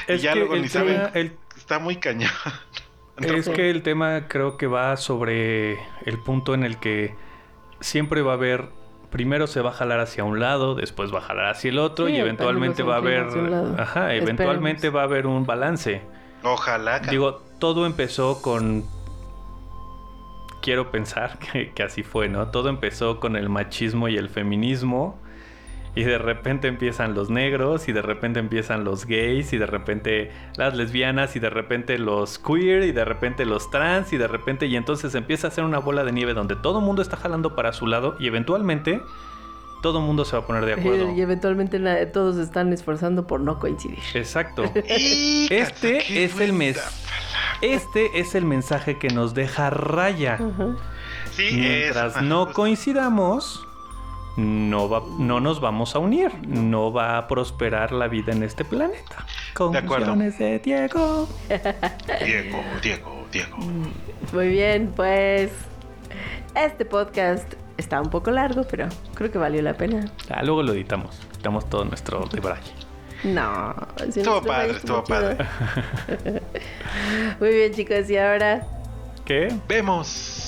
[0.09, 1.03] Y Es ya que luego ni saben.
[1.15, 2.31] el- Está muy cañón.
[3.19, 5.73] es que el tema creo que va sobre
[6.07, 7.15] el punto en el que
[7.81, 8.71] siempre va a haber,
[9.11, 12.07] primero se va a jalar hacia un lado, después va a jalar hacia el otro
[12.07, 13.27] Sí, y eventualmente va a haber,
[13.79, 14.97] ajá, eventualmente Esperemos.
[14.97, 16.03] va a haber un balance.
[16.43, 17.01] Ojalá.
[17.01, 18.85] Digo, todo empezó con.
[20.63, 22.49] Quiero pensar que, que así fue, ¿no?
[22.49, 25.19] Todo empezó con el machismo y el feminismo.
[25.95, 30.31] Y de repente empiezan los negros, y de repente empiezan los gays, y de repente
[30.57, 34.67] las lesbianas, y de repente los queer, y de repente los trans, y de repente.
[34.67, 37.55] Y entonces empieza a ser una bola de nieve donde todo el mundo está jalando
[37.57, 39.01] para su lado, y eventualmente
[39.83, 41.13] todo el mundo se va a poner de acuerdo.
[41.17, 43.99] Y eventualmente todos se están esforzando por no coincidir.
[44.15, 44.65] Exacto.
[44.75, 46.81] Este es el mes.
[47.61, 50.39] Este es el mensaje que nos deja Raya.
[51.33, 53.67] Sí, Mientras es- no pues, coincidamos,
[54.39, 56.33] no, va, no nos vamos a unir.
[56.47, 59.27] No va a prosperar la vida en este planeta.
[59.73, 60.07] De acuerdo.
[60.07, 61.29] Conclusiones de Diego.
[62.25, 63.57] Diego, Diego, Diego.
[64.33, 65.51] Muy bien, pues
[66.55, 70.05] este podcast está un poco largo, pero creo que valió la pena.
[70.31, 71.19] Ah, luego lo editamos.
[71.35, 72.73] Editamos todo nuestro debraye.
[73.25, 73.75] No,
[74.13, 75.35] si Estuvo padre, estuvo chido.
[77.41, 78.65] Muy bien, chicos, y ahora
[79.25, 79.53] ¿Qué?
[79.67, 80.48] Vemos.